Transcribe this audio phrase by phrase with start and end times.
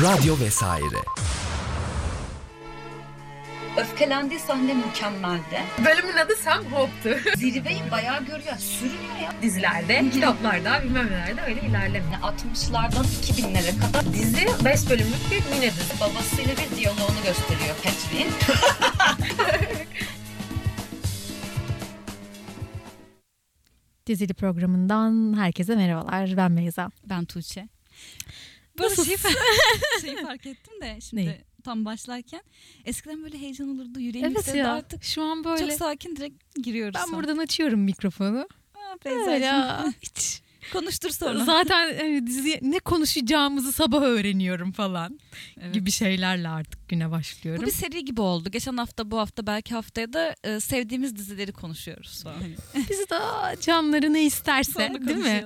[0.00, 1.02] Radyo vesaire.
[3.76, 5.62] Öfkelendiği sahne mükemmeldi.
[5.84, 7.30] Bölümün adı Sam Hope'tu.
[7.36, 8.56] Zirveyi bayağı görüyor.
[8.58, 9.32] Sürünüyor ya.
[9.42, 12.12] Dizilerde, kitaplarda, bilmem nelerde öyle ilerlemiyor.
[12.12, 16.00] Yani 60'lardan 2000'lere kadar Dizi 5 bölümlük bir mini dizi.
[16.00, 18.28] babasıyla bir diyaloğunu gösteriyor Patrick'in.
[24.06, 26.36] Dizili programından herkese merhabalar.
[26.36, 26.90] Ben Beyza.
[27.06, 27.68] Ben Tuğçe.
[28.78, 29.16] Böyle şey,
[30.00, 31.40] şeyi fark ettim de şimdi Neyi?
[31.64, 32.42] tam başlarken
[32.84, 34.72] eskiden böyle heyecan olurdu yüreğim Evet ya.
[34.72, 36.94] artık Şu an böyle çok sakin direkt giriyoruz.
[36.94, 37.16] ben sonra.
[37.16, 38.48] buradan açıyorum mikrofonu.
[38.74, 39.92] Aa, Beyza'cığım.
[40.02, 40.42] Hiç.
[40.72, 41.44] Konuştur sonra.
[41.44, 45.20] Zaten hani dizi ne konuşacağımızı sabah öğreniyorum falan
[45.60, 45.74] Evet.
[45.74, 47.66] gibi şeylerle artık güne Bu başlıyorum.
[47.66, 48.50] bir seri gibi oldu.
[48.50, 52.42] Geçen hafta bu hafta belki haftaya da e, sevdiğimiz dizileri konuşuyoruz falan.
[52.90, 53.16] Biz de
[53.60, 55.44] canları ne isterse değil mi?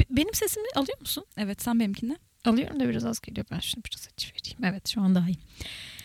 [0.00, 1.24] Be- Benim sesimi alıyor musun?
[1.36, 2.16] Evet sen benimkini.
[2.44, 3.46] Alıyorum da biraz az geliyor.
[3.50, 4.64] Ben şunu biraz açı vereyim.
[4.64, 5.38] Evet şu an daha iyi.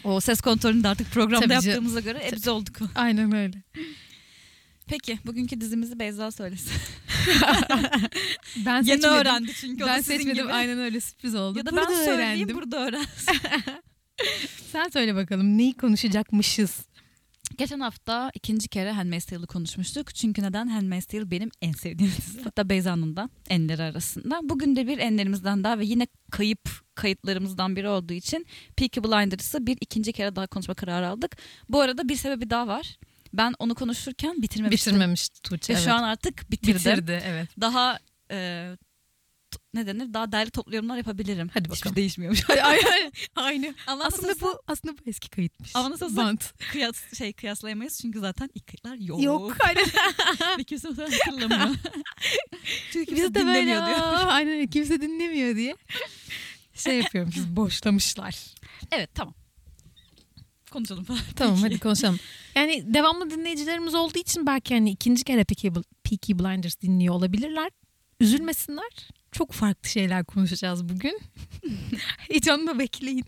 [0.04, 2.78] O ses kontrolünü de artık programda Tabii yaptığımıza göre biz olduk.
[2.96, 3.64] Aynen öyle.
[4.88, 6.72] Peki bugünkü dizimizi Beyza söylesin.
[8.66, 10.44] Ben Yeni öğrendi çünkü Ben sizin seçmedim.
[10.44, 10.54] gibi.
[10.54, 11.58] Aynen öyle sürpriz oldu.
[11.58, 12.56] Ya da Burada ben söyleyeyim öğrendim.
[12.58, 13.06] burada öğren.
[14.72, 16.80] Sen söyle bakalım neyi konuşacakmışız?
[17.58, 20.16] Geçen hafta ikinci kere Handmaid's Tale'ı konuşmuştuk.
[20.16, 20.68] Çünkü neden?
[20.68, 22.44] Handmaid's Tale benim en sevdiğim dizi.
[22.44, 24.40] Hatta Beyza'nın da enleri arasında.
[24.44, 28.46] Bugün de bir enlerimizden daha ve yine kayıp kayıtlarımızdan biri olduğu için
[28.78, 31.38] Peaky Blinders'ı bir ikinci kere daha konuşma kararı aldık.
[31.70, 32.98] Bu arada bir sebebi daha var.
[33.34, 34.94] Ben onu konuşurken bitirmemiştim.
[34.94, 35.74] Bitirmemiş Tuğçe.
[35.74, 35.86] Ve evet.
[35.86, 36.76] şu an artık bitirdim.
[36.76, 37.50] bitirdi evet.
[37.62, 38.00] Daha
[38.32, 38.70] e,
[39.74, 40.14] ne denir?
[40.14, 41.50] Daha değerli toplu yorumlar yapabilirim.
[41.54, 41.94] Hadi Hiçbir bakalım.
[41.96, 42.50] şey değişmiyormuş.
[42.50, 43.12] Aynen.
[43.36, 43.76] Aynı.
[43.88, 45.76] Ama Aslında nasıl bu aslında bu eski kayıtmış.
[45.76, 46.54] Ama nasıl olsa- Bant.
[46.72, 49.24] kıyas, şey kıyaslayamayız çünkü zaten ilk kayıtlar yok.
[49.24, 49.58] Yok.
[49.60, 50.64] Aynen.
[50.68, 51.76] Kimse hatırlamıyor.
[52.92, 53.98] Çünkü kimse Biz de böyle dinlemiyor diyor.
[54.00, 55.76] "Aa, Aynen kimse dinlemiyor diye.
[56.74, 58.36] Şey yapıyormuşuz boşlamışlar.
[58.92, 59.34] Evet tamam.
[60.72, 61.20] Konuşalım falan.
[61.36, 61.68] Tamam Peki.
[61.68, 62.20] hadi konuşalım.
[62.56, 65.68] Yani devamlı dinleyicilerimiz olduğu için belki hani ikinci kere Peaky,
[66.04, 67.70] Peaky Blinders dinliyor olabilirler.
[68.20, 69.08] Üzülmesinler.
[69.32, 71.20] Çok farklı şeyler konuşacağız bugün.
[72.18, 73.26] Heyecanla bekleyin.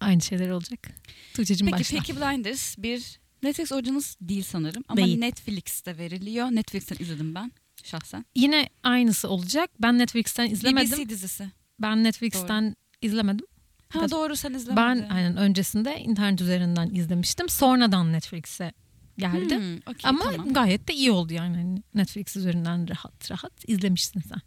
[0.00, 0.90] Aynı şeyler olacak.
[1.34, 1.96] Tuğçe'cim Peki başla.
[1.96, 5.18] Peaky Blinders bir Netflix Originals değil sanırım ama Değil.
[5.18, 6.46] Netflix'te veriliyor.
[6.50, 7.52] Netflix'ten izledim ben
[7.84, 8.24] şahsen.
[8.34, 9.70] Yine aynısı olacak.
[9.82, 10.92] Ben Netflix'ten izlemedim.
[10.92, 11.50] BBC dizisi.
[11.78, 13.46] Ben Netflix'ten izlemedim.
[13.88, 14.76] Ha doğru sen izlemedin.
[14.76, 17.48] Ben aynen öncesinde internet üzerinden izlemiştim.
[17.48, 18.72] Sonradan Netflix'e
[19.18, 19.56] geldi.
[19.56, 20.52] Hmm, okey, Ama tamam.
[20.52, 21.56] gayet de iyi oldu yani.
[21.56, 24.40] Hani Netflix üzerinden rahat rahat izlemişsin sen.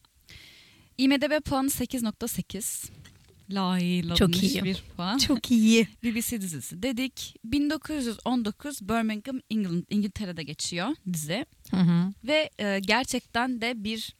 [0.97, 2.89] IMDB puanı 8.8.
[3.49, 4.63] Layığıyla Çok iyi.
[4.63, 5.17] bir puan.
[5.17, 5.87] Çok iyi.
[6.03, 7.35] BBC dizisi dedik.
[7.43, 11.45] 1919 Birmingham, England, İngiltere'de geçiyor dizi.
[11.71, 12.13] Hı hı.
[12.23, 14.15] Ve e, gerçekten de bir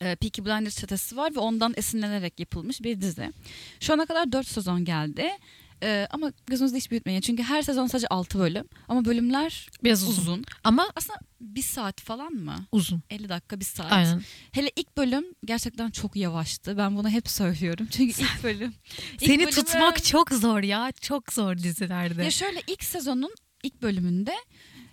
[0.00, 3.32] e, Peaky Blinders çetesi var ve ondan esinlenerek yapılmış bir dizi.
[3.80, 5.28] Şu ana kadar 4 sezon geldi.
[5.82, 7.20] E, ama gözünüzde hiç büyütmeyin.
[7.20, 8.64] Çünkü her sezon sadece 6 bölüm.
[8.88, 10.22] Ama bölümler Biraz uzun.
[10.22, 10.44] uzun.
[10.64, 12.56] Ama Aslında bir saat falan mı?
[12.72, 13.02] uzun.
[13.10, 13.92] 50 dakika bir saat.
[13.92, 14.22] Aynen.
[14.52, 16.76] Hele ilk bölüm gerçekten çok yavaştı.
[16.78, 17.88] Ben bunu hep söylüyorum.
[17.90, 18.74] Çünkü ilk bölüm.
[19.12, 20.92] ilk Seni bölümü- tutmak çok zor ya.
[21.00, 22.24] Çok zor dizilerde.
[22.24, 24.34] Ya şöyle ilk sezonun ilk bölümünde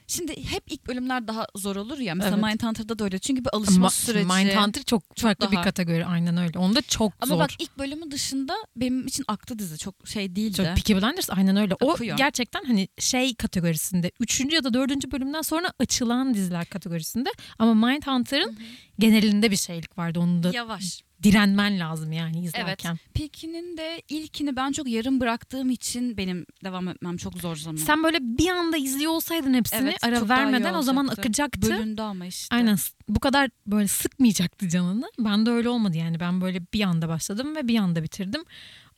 [0.09, 2.15] Şimdi hep ilk bölümler daha zor olur ya.
[2.15, 2.45] Mesela Evet.
[2.45, 3.19] Mindhunter'da da öyle.
[3.19, 4.25] Çünkü bir alışma Ma- süreci.
[4.25, 5.63] Mindhunter çok, farklı bir daha.
[5.63, 6.05] kategori.
[6.05, 6.59] Aynen öyle.
[6.59, 7.39] Onda çok Ama zor.
[7.43, 9.77] bak ilk bölümü dışında benim için aktı dizi.
[9.77, 10.57] Çok şey değildi.
[10.57, 11.73] Çok Peaky Blinders aynen öyle.
[11.81, 12.17] O Akıyor.
[12.17, 14.11] gerçekten hani şey kategorisinde.
[14.19, 17.29] Üçüncü ya da dördüncü bölümden sonra açılan diziler kategorisinde.
[17.59, 18.57] Ama Mindhunter'ın
[18.99, 20.19] genelinde bir şeylik vardı.
[20.19, 21.03] Onu da Yavaş.
[21.23, 22.97] Direnmen lazım yani izlerken.
[23.13, 27.77] Peaky'nin de ilkini ben çok yarım bıraktığım için benim devam etmem çok zor zaman.
[27.77, 31.69] Sen böyle bir anda izliyor olsaydın hepsini Evet, ara vermeden o zaman akacaktı.
[31.69, 32.55] Bölündü ama işte.
[32.55, 32.77] Aynen
[33.09, 35.11] bu kadar böyle sıkmayacaktı canını.
[35.19, 36.19] Ben de öyle olmadı yani.
[36.19, 38.43] Ben böyle bir anda başladım ve bir anda bitirdim.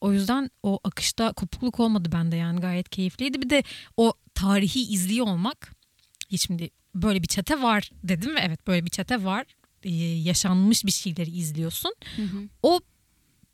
[0.01, 3.41] O yüzden o akışta kopukluk olmadı bende yani gayet keyifliydi.
[3.41, 3.63] Bir de
[3.97, 5.71] o tarihi izliyor olmak.
[6.37, 9.45] Şimdi böyle bir çete var dedim ve evet böyle bir çete var.
[9.83, 11.93] Ee, yaşanmış bir şeyleri izliyorsun.
[12.15, 12.47] Hı hı.
[12.63, 12.79] O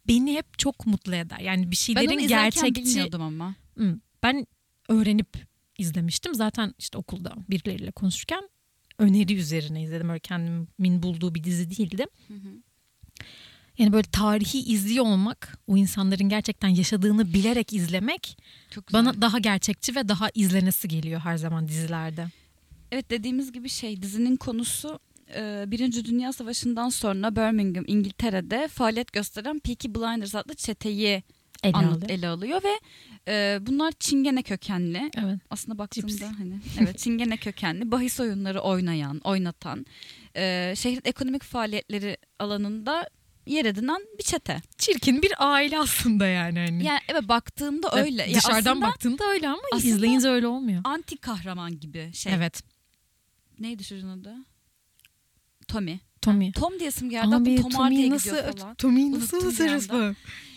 [0.08, 1.40] beni hep çok mutlu eder.
[1.40, 3.56] Yani bir Ben şeylerin izlerken gerçekçi bilmiyordum ama.
[4.24, 4.48] Ben
[4.90, 5.48] öğrenip
[5.78, 6.36] izlemiştim.
[6.36, 8.50] Zaten işte okulda birileriyle konuşurken
[8.98, 10.10] öneri üzerine izledim.
[10.10, 12.06] Öyle kendimin bulduğu bir dizi değildi.
[13.78, 18.38] Yani böyle tarihi izliyor olmak, o insanların gerçekten yaşadığını bilerek izlemek
[18.72, 19.00] Çok güzel.
[19.02, 22.28] bana daha gerçekçi ve daha izlenesi geliyor her zaman dizilerde.
[22.92, 25.07] Evet dediğimiz gibi şey dizinin konusu e,
[25.72, 31.24] Birinci Dünya Savaşı'ndan sonra Birmingham İngiltere'de faaliyet gösteren Peaky Blinders adlı çeteyi
[31.64, 32.10] Ele anlat, alıyor.
[32.10, 32.80] ele alıyor ve
[33.28, 35.12] e, bunlar Çingene kökenli.
[35.18, 35.40] Evet.
[35.50, 39.86] Aslında baktığımda hani evet Çingene kökenli bahis oyunları oynayan, oynatan,
[40.36, 43.10] e, şehrin ekonomik faaliyetleri alanında
[43.48, 44.62] yer edinen bir çete.
[44.78, 46.60] Çirkin bir aile aslında yani.
[46.60, 46.84] Hani.
[46.86, 48.22] Yani evet baktığında Evet, öyle.
[48.30, 50.82] Ya Dışarıdan aslında baktığında öyle ama izleyince öyle olmuyor.
[50.84, 52.34] anti kahraman gibi şey.
[52.34, 52.64] Evet.
[53.60, 54.36] Neydi çocuğun adı?
[55.68, 56.00] Tommy.
[56.22, 56.52] Tommy.
[56.52, 57.36] Tom diyesim geldi.
[57.36, 58.76] Abi Tom Tommy'yi nasıl, falan.
[58.76, 60.16] Tommy'yi nasıl ısırırız falan.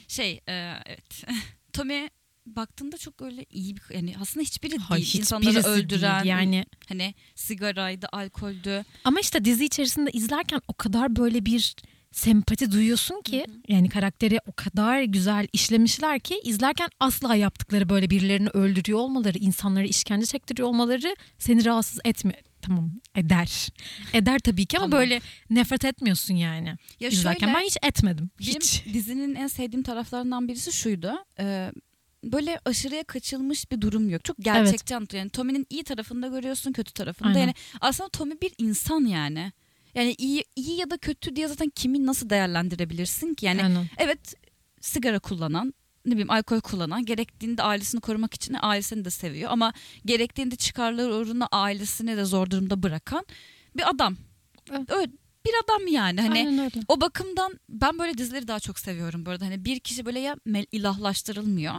[0.08, 1.24] Şey e, evet.
[1.72, 2.10] Tommy
[2.46, 4.82] baktığında çok öyle iyi bir yani aslında hiçbiri değil.
[4.82, 6.30] Hayır, İnsanları öldüren değil.
[6.30, 8.84] yani hani sigaraydı, alkoldü.
[9.04, 11.74] ama işte dizi içerisinde izlerken o kadar böyle bir
[12.12, 18.48] sempati duyuyorsun ki yani karakteri o kadar güzel işlemişler ki izlerken asla yaptıkları böyle birilerini
[18.48, 22.40] öldürüyor olmaları, insanları işkence çektiriyor olmaları seni rahatsız etmiyor.
[22.62, 23.68] Tamam eder.
[24.12, 25.00] Eder tabii ki ama Tamam.
[25.00, 25.20] böyle
[25.50, 26.76] nefret etmiyorsun yani.
[27.00, 28.30] Ya izlerken şöyle ben hiç etmedim.
[28.40, 28.84] Hiç.
[28.92, 31.12] dizinin en sevdiğim taraflarından birisi şuydu.
[31.38, 31.72] E,
[32.24, 34.24] böyle aşırıya kaçılmış bir durum yok.
[34.24, 35.18] Çok gerçekçi anlatıyor.
[35.18, 37.38] Yani Tommy'nin iyi tarafını da görüyorsun, kötü tarafını da.
[37.38, 39.52] Yani aslında Tommy bir insan yani.
[39.94, 43.46] Yani iyi, iyi ya da kötü diye zaten kimi nasıl değerlendirebilirsin ki?
[43.46, 43.86] Yani Aynen.
[43.98, 44.34] evet
[44.80, 45.74] sigara kullanan
[46.04, 49.72] ne bileyim alkol kullanan gerektiğinde ailesini korumak için ailesini de seviyor ama
[50.04, 53.24] gerektiğinde çıkarları uğruna ailesini de zor durumda bırakan
[53.76, 54.16] bir adam.
[54.70, 54.90] Evet.
[54.90, 55.10] Öyle
[55.46, 59.44] bir adam yani hani o bakımdan ben böyle dizileri daha çok seviyorum bu arada.
[59.44, 60.36] Hani bir kişi böyle ya
[60.72, 61.74] ilahlaştırılmıyor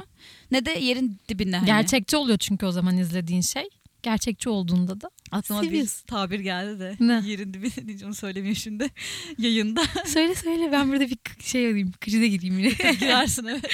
[0.52, 1.66] ne de yerin dibine hani.
[1.66, 3.70] Gerçekçi oluyor çünkü o zaman izlediğin şey.
[4.04, 6.06] Gerçekçi olduğunda da Aklıma bir seviyorsun.
[6.06, 7.22] tabir geldi de Ne?
[7.26, 8.88] yerin dibine diyeceğim onu söylemeyeyim şimdi
[9.38, 9.82] yayında.
[10.06, 11.92] söyle söyle ben burada bir şey alayım.
[12.02, 12.70] Krize gireyim yine.
[13.00, 13.66] Girersin evet.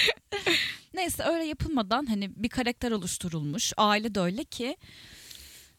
[0.94, 3.72] Neyse öyle yapılmadan hani bir karakter oluşturulmuş.
[3.76, 4.76] Aile de öyle ki.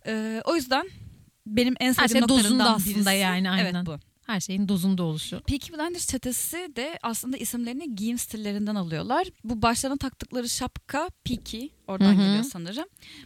[0.07, 0.89] Ee, o yüzden
[1.47, 3.63] benim en Her sevdiğim şey noktalarından dozunda aslında birisi- yani, aynen.
[3.75, 3.99] Evet bu.
[4.29, 5.39] Her şeyin dozunda oluşu.
[5.41, 9.27] Peaky Blinders çetesi de aslında isimlerini giyim stillerinden alıyorlar.
[9.43, 12.25] Bu başlarına taktıkları şapka Peaky oradan Hı hı.
[12.25, 12.85] geliyor sanırım.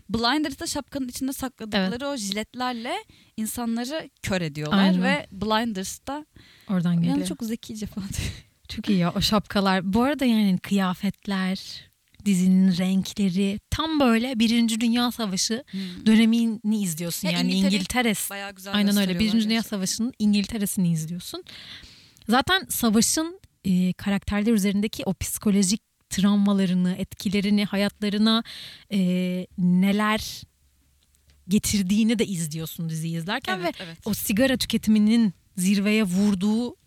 [0.09, 2.93] Blinders da şapkanın içinde sakladıkları o jiletlerle
[3.37, 5.03] insanları kör ediyorlar Aynen.
[5.03, 6.25] ve Blinders da
[6.69, 7.15] Oradan geliyor.
[7.15, 8.07] yani çok zekice falan.
[8.69, 9.93] Çok iyi ya o şapkalar.
[9.93, 11.81] Bu arada yani kıyafetler,
[12.25, 15.63] dizinin renkleri tam böyle Birinci Dünya Savaşı
[16.05, 17.27] dönemini izliyorsun.
[17.27, 18.29] Ya yani İngiltere-.
[18.29, 19.19] Bayağı güzel Aynen öyle.
[19.19, 19.63] Birinci Dünya.
[19.63, 21.43] Savaşı'nın İngiltere'sini izliyorsun.
[22.29, 28.43] Zaten savaşın e, karakterler üzerindeki o psikolojik travmalarını, etkilerini, hayatlarına
[28.91, 28.99] e,
[29.57, 30.41] neler
[31.47, 33.97] getirdiğini de izliyorsun diziyi izlerken Evet, ve evet.
[34.05, 36.03] o sigara tüketiminin zirveye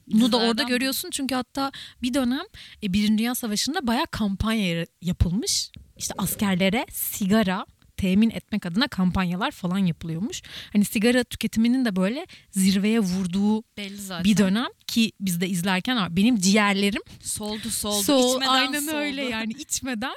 [0.08, 1.10] vurduğunu da orada görüyorsun.
[1.10, 1.72] Çünkü hatta
[2.02, 2.44] bir dönem
[2.82, 5.70] e, Birinci Dünya Savaşı'nda bayağı kampanya yapılmış.
[5.96, 7.66] İşte askerlere sigara
[7.96, 10.42] temin etmek adına kampanyalar falan yapılıyormuş.
[10.72, 14.24] Hani sigara tüketiminin de böyle zirveye vurduğu belli zaten.
[14.24, 18.02] bir dönem ki biz de izlerken "Aa, benim ciğerlerim soldu soldu.
[18.02, 18.96] sol içmeden aynen soldu.
[18.96, 20.14] öyle yani içmeden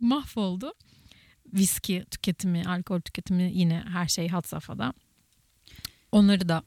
[0.00, 0.72] mahvoldu.
[1.54, 4.92] Viski tüketimi, alkol tüketimi yine her şey had safhada.
[6.12, 6.62] Onları da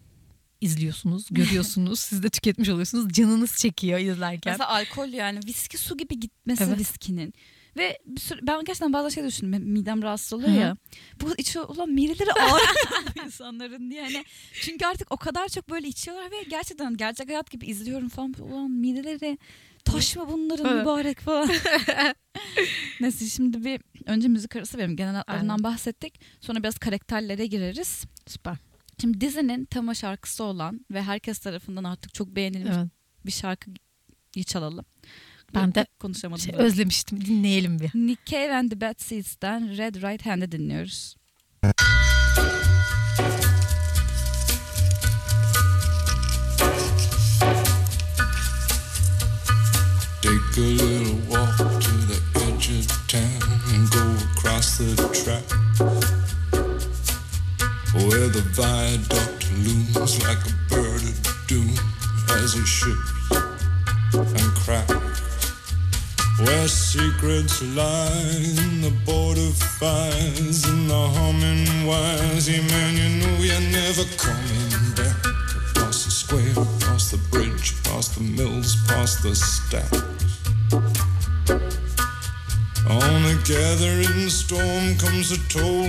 [0.62, 2.00] izliyorsunuz, görüyorsunuz.
[2.00, 3.14] Siz de tüketmiş oluyorsunuz.
[3.14, 4.54] Canınız çekiyor izlerken.
[4.54, 6.80] Mesela alkol yani viski su gibi gitmesi Evet.
[6.80, 7.34] viskinin.
[7.78, 9.64] Ve bir sürü, ben gerçekten bazı şey düşündüm.
[9.64, 10.78] Midem rahatsız oluyor Hı ya.
[11.22, 14.02] Bu içiyor ulan mideleri ağrıyor insanların diye.
[14.02, 14.26] Yani
[14.62, 18.34] çünkü artık o kadar çok böyle içiyorlar ve gerçekten gerçek hayat gibi izliyorum falan.
[18.40, 19.38] Ulan mideleri
[19.86, 20.82] taş mı bunların Evet.
[20.82, 21.50] mübarek falan.
[23.00, 24.96] Neyse şimdi bir önce müzik arası verelim.
[24.96, 26.20] Genel hatlarından bahsettik.
[26.42, 28.04] Sonra biraz karakterlere gireriz.
[28.28, 28.56] Süper.
[29.02, 32.88] Şimdi dizinin tema şarkısı olan ve herkes tarafından artık çok beğenilmiş Evet.
[33.26, 34.86] bir şarkıyı çalalım.
[35.56, 36.42] Ben Yok, de konuşamadım.
[36.42, 36.64] Şey, böyle.
[36.64, 37.26] özlemiştim.
[37.26, 37.92] Dinleyelim bir.
[37.96, 41.16] Nick Cave and the Bad Seeds'ten Red Right Hand'ı dinliyoruz.
[67.64, 72.50] Lie the border fires and the humming wires.
[72.50, 75.16] Yeah, man, you know you're never coming back.
[75.72, 80.02] Across the square, across the bridge, past the mills, past the stacks.
[82.90, 85.81] On a gathering storm comes a tall,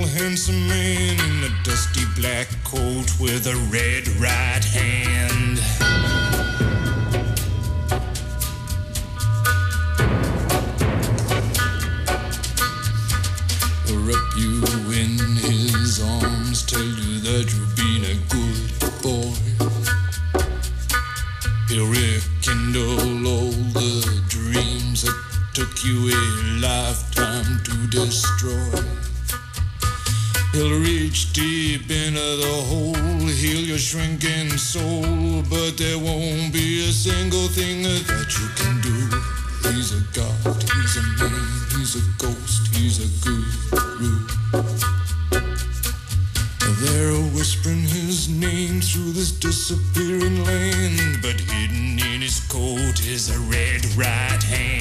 [46.82, 53.38] They're whispering his name through this disappearing land, but hidden in his coat is a
[53.38, 54.71] red right hand.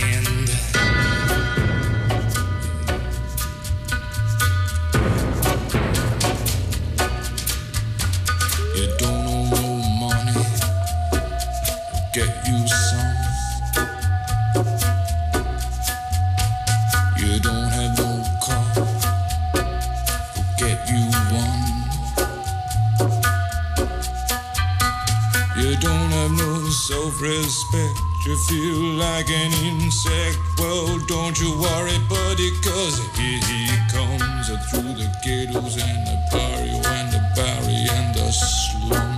[28.51, 30.38] Feel like an insect.
[30.60, 36.17] Well, don't you worry, buddy, cause here he comes uh, through the ghettos and the
[36.31, 39.12] barrio and the barry and the slum.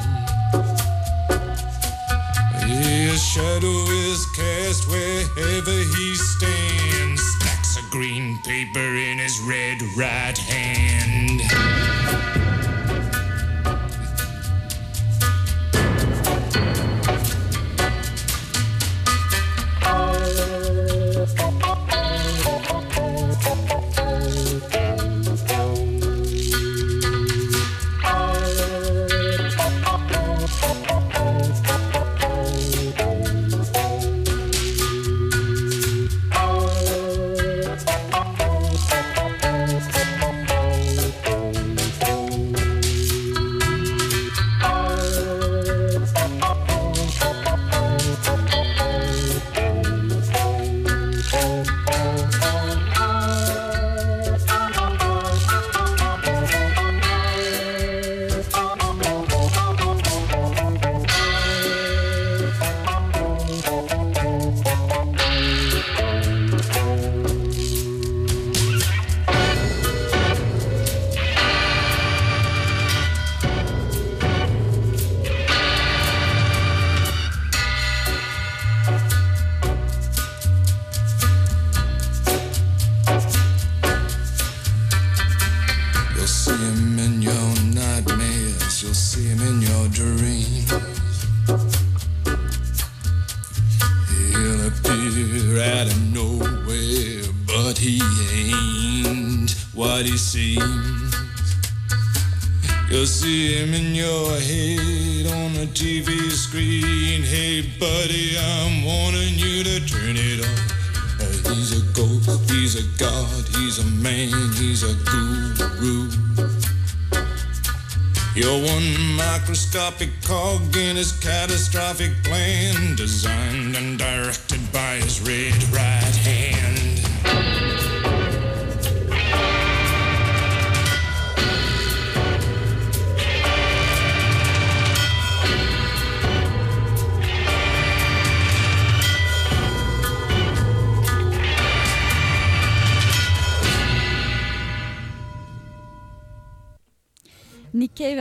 [2.69, 7.21] His shadow is cast wherever he stands.
[7.37, 10.72] Stacks of green paper in his red right hand.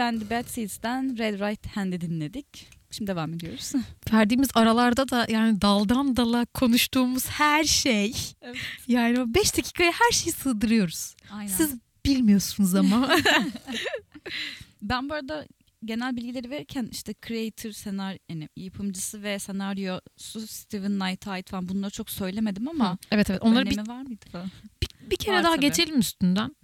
[0.03, 2.69] And the Bad Seeds'ten Red Right Hand'i dinledik.
[2.91, 3.73] Şimdi devam ediyoruz.
[4.13, 8.15] Verdiğimiz aralarda da yani daldan dala konuştuğumuz her şey.
[8.43, 8.57] Evet.
[8.89, 11.15] Yani o 5 dakikaya her şeyi sığdırıyoruz.
[11.31, 11.53] Aynen.
[11.53, 13.11] Siz bilmiyorsunuz ama.
[14.83, 15.47] Ben bu arada
[15.85, 21.91] genel bilgileri verirken işte creator, senaryo, yani yapımcısı ve senaryosu Steven Knight'a ait falan bunları
[21.91, 24.51] çok söylemedim ama evet evet onları bir, var mıydı falan?
[24.83, 25.67] bir, bir kere Var daha tabii.
[25.67, 26.57] geçelim üstünden.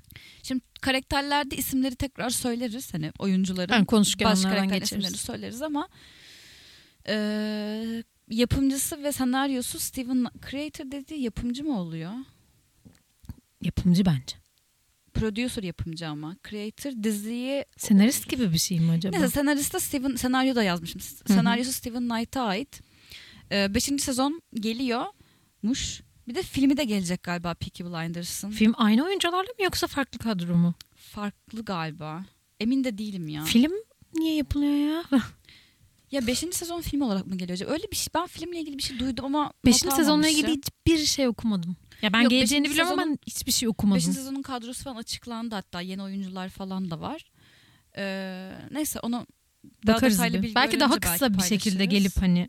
[0.42, 2.94] Şimdi karakterlerde isimleri tekrar söyleriz.
[2.94, 4.84] Hani oyuncuların Yani konuşurken baş karakter geçeriz.
[4.92, 5.88] isimleri söyleriz ama
[7.08, 12.12] e, yapımcısı ve senaryosu Steven Creator dediği yapımcı mı oluyor?
[13.62, 14.36] Yapımcı bence.
[15.14, 16.36] Producer yapımcı ama.
[16.50, 19.16] Creator diziyi Senarist gibi bir şey mi acaba?
[19.16, 21.00] Neyse senarist Steven senaryo da yazmışım.
[21.26, 22.80] Senaryosu Steven Knight'a ait.
[23.52, 26.02] Ee, beşinci sezon geliyormuş.
[26.28, 28.50] Bir de filmi de gelecek galiba Peaky Blinders'ın.
[28.50, 30.74] Film aynı oyuncularla mı yoksa farklı kadro mu?
[30.96, 32.24] Farklı galiba.
[32.60, 33.44] Emin de değilim ya.
[33.44, 33.72] Film
[34.14, 35.04] niye yapılıyor ya?
[36.10, 36.38] Ya 5.
[36.38, 37.70] sezon film olarak mı geliyor?
[37.70, 40.40] Öyle bir şey ben filmle ilgili bir şey duydum ama Beşinci not sezonla almamışım.
[40.40, 41.76] ilgili hiçbir şey okumadım.
[42.02, 43.96] Ya ben Yok, geleceğini biliyorum ama hiçbir şey okumadım.
[43.96, 47.24] Beşinci sezonun kadrosu falan açıklandı hatta yeni oyuncular falan da var.
[47.96, 49.26] Ee, neyse onu
[49.86, 50.42] daha Bakarız detaylı bir.
[50.42, 52.48] bilgi Belki daha kısa bir şekilde gelip hani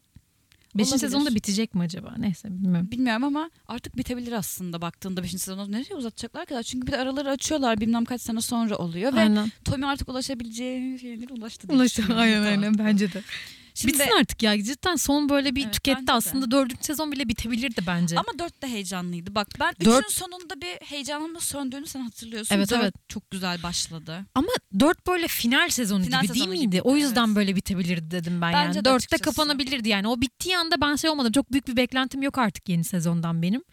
[0.75, 1.09] Beşinci Olabilir.
[1.09, 2.13] sezonda bitecek mi acaba?
[2.17, 2.91] Neyse bilmiyorum.
[2.91, 5.31] Bilmiyorum ama artık bitebilir aslında baktığında 5.
[5.31, 5.71] sezonu.
[5.71, 6.55] Nereye uzatacaklar ki?
[6.63, 9.51] Çünkü bir de araları açıyorlar bilmem kaç sene sonra oluyor ve Aynen.
[9.65, 11.67] Tommy artık ulaşabileceği şeylere ulaştı.
[11.73, 12.03] Ulaştı.
[12.15, 13.21] Aynen aynen bence de.
[13.81, 17.81] Şimdi, Bitsin artık ya cidden son böyle bir Evet, tüketti aslında dördüncü sezon bile bitebilirdi
[17.87, 18.15] bence.
[18.19, 19.35] Ama dört de heyecanlıydı.
[19.35, 22.55] Bak ben Dört- üçün sonunda bir heyecanımın söndüğünü sen hatırlıyorsun.
[22.55, 22.93] Evet, Dört evet.
[23.09, 24.25] çok güzel başladı.
[24.35, 24.47] Ama
[24.79, 26.81] dört böyle final sezonu Final gibi sezonu değil miydi?
[26.81, 27.35] o yüzden evet.
[27.35, 28.75] böyle bitebilirdi dedim ben Bence yani.
[28.75, 30.07] de Dörtte kapanabilirdi yani.
[30.07, 31.31] O bittiği anda ben şey olmadım.
[31.31, 33.63] Çok büyük bir beklentim yok artık yeni sezondan benim.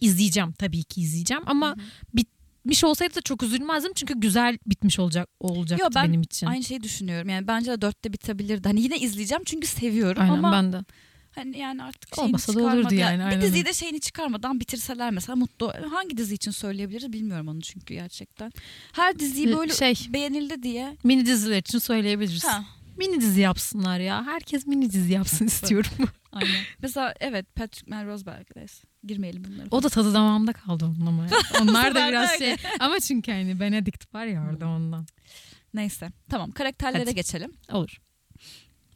[0.00, 1.76] İzleyeceğim tabii ki izleyeceğim ama
[2.64, 6.46] bitmiş olsaydı da çok üzülmezdim çünkü güzel bitmiş olacak olacaktı Yo, ben benim için.
[6.46, 7.28] Aynı şeyi düşünüyorum.
[7.28, 8.68] Yani bence de dörtte bitebilirdi.
[8.68, 10.84] Hani yine izleyeceğim çünkü seviyorum Aynen ama ben de.
[11.34, 15.10] hani yani artık şeyini Olmasa da olurdu yani, Bir aynen diziyi de şeyini çıkarmadan bitirseler
[15.10, 15.72] mesela mutlu.
[15.90, 18.52] Hangi dizi için söyleyebiliriz bilmiyorum onu çünkü gerçekten.
[18.92, 20.96] Her diziyi böyle şey- beğenildi diye.
[21.04, 22.44] Mini diziler için söyleyebiliriz.
[22.44, 22.64] Ha,
[22.96, 24.26] Mini dizi yapsınlar ya.
[24.26, 25.90] Herkes mini dizi yapsın istiyorum.
[26.32, 26.62] aynen.
[26.82, 28.24] mesela evet Patrick Melrose
[28.56, 29.66] Neyse girmeyelim bunlara.
[29.70, 31.26] o da tadı damağımda kaldı onun ama.
[31.62, 32.56] Onlar da biraz şey.
[32.80, 35.06] Ama çünkü hani Benedict var ya orada ondan.
[35.74, 37.14] Neyse tamam karakterlere Hadi.
[37.14, 37.52] geçelim.
[37.72, 38.00] Olur.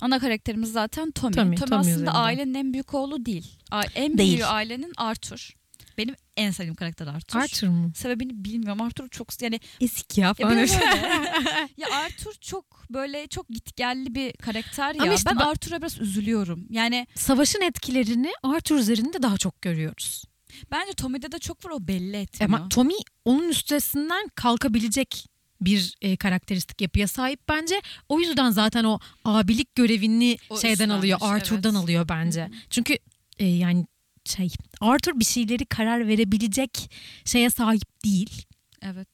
[0.00, 1.34] Ana karakterimiz zaten Tommy.
[1.34, 2.14] Tommy, Tommy, Tommy aslında üzerinden.
[2.14, 3.58] ailenin en büyük oğlu değil.
[3.70, 4.32] A- En Değil.
[4.32, 5.50] büyüğü ailenin Arthur.
[5.98, 7.38] Benim en sevdiğim karakter Arthur.
[7.38, 7.92] Arthur mu?
[7.96, 8.80] Sebebini bilmiyorum.
[8.82, 10.58] Arthur çok yani Ezik ya ya falan.
[10.58, 10.72] öyle.
[11.76, 15.02] ya Arthur çok böyle çok gitgelli bir karakter ya.
[15.02, 16.66] Ama işte ben ben- Arthur'a biraz üzülüyorum.
[16.70, 20.24] Yani Savaşın etkilerini Arthur üzerinde daha çok görüyoruz.
[20.70, 22.54] bence Tommy'de de çok var o belli etmiyor.
[22.58, 25.26] Ama Tommy onun üstesinden kalkabilecek
[25.60, 27.80] bir e, karakteristik yapıya sahip bence.
[28.08, 31.84] O yüzden zaten o abilik görevini O şeyden alıyor, Arthur'dan evet.
[31.84, 32.50] alıyor bence.
[32.70, 32.98] Çünkü
[33.38, 33.86] e, yani
[34.25, 34.49] şey
[34.81, 36.90] Arthur bir şeyleri karar verebilecek
[37.25, 38.43] şeye sahip değil.
[38.83, 39.09] evet.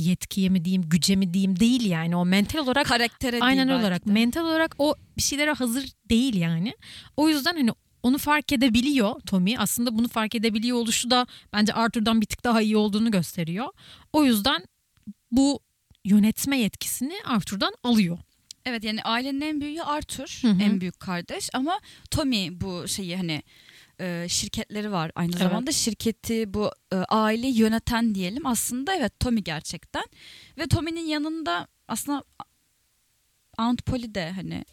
[0.00, 2.16] Yetkiye mi diyeyim, güce mi diyeyim değil yani.
[2.16, 4.12] O mental olarak Karaktere değil aynen belki olarak de.
[4.12, 6.74] mental olarak o bir şeylere hazır değil yani.
[7.16, 7.70] O yüzden hani
[8.02, 9.58] onu fark edebiliyor Tommy.
[9.58, 13.66] Aslında bunu fark edebiliyor oluşu da bence Arthur'dan bir tık daha iyi olduğunu gösteriyor.
[14.12, 14.64] O yüzden
[15.30, 15.60] bu
[16.04, 18.18] yönetme yetkisini Arthur'dan alıyor.
[18.64, 20.38] Evet yani ailenin en büyüğü Arthur.
[20.42, 20.62] Hı hı.
[20.62, 21.80] En büyük kardeş ama
[22.10, 23.42] Tommy bu şeyi hani
[24.02, 25.42] e, şirketleri var aynı Evet.
[25.42, 30.04] zamanda şirketi bu e, aile yöneten diyelim aslında evet Tommy gerçekten
[30.58, 32.24] ve Tommy'nin yanında aslında
[33.58, 34.64] Aunt Polly de hani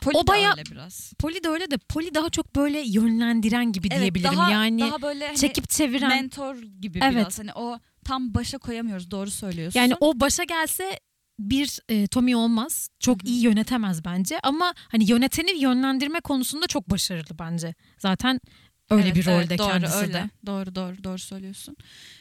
[0.00, 1.12] Polly O baya- biraz.
[1.18, 4.32] Polly de öyle de Polly daha çok böyle yönlendiren gibi Evet, diyebilirim.
[4.36, 6.08] daha, yani daha böyle hani çekip çeviren.
[6.08, 7.12] mentor gibi Evet.
[7.16, 9.80] biraz hani o tam başa koyamıyoruz doğru söylüyorsun.
[9.80, 11.00] Yani o başa gelse
[11.38, 12.90] bir e, Tommy olmaz.
[13.00, 13.30] Çok Hı hı.
[13.30, 17.74] iyi yönetemez bence ama hani yöneteni yönlendirme konusunda çok başarılı bence.
[17.98, 18.40] Zaten
[18.90, 20.12] öyle Evet, bir rolde evet, doğru, kendisi öyle.
[20.12, 20.30] de.
[20.46, 21.76] Doğru doğru doğru söylüyorsun.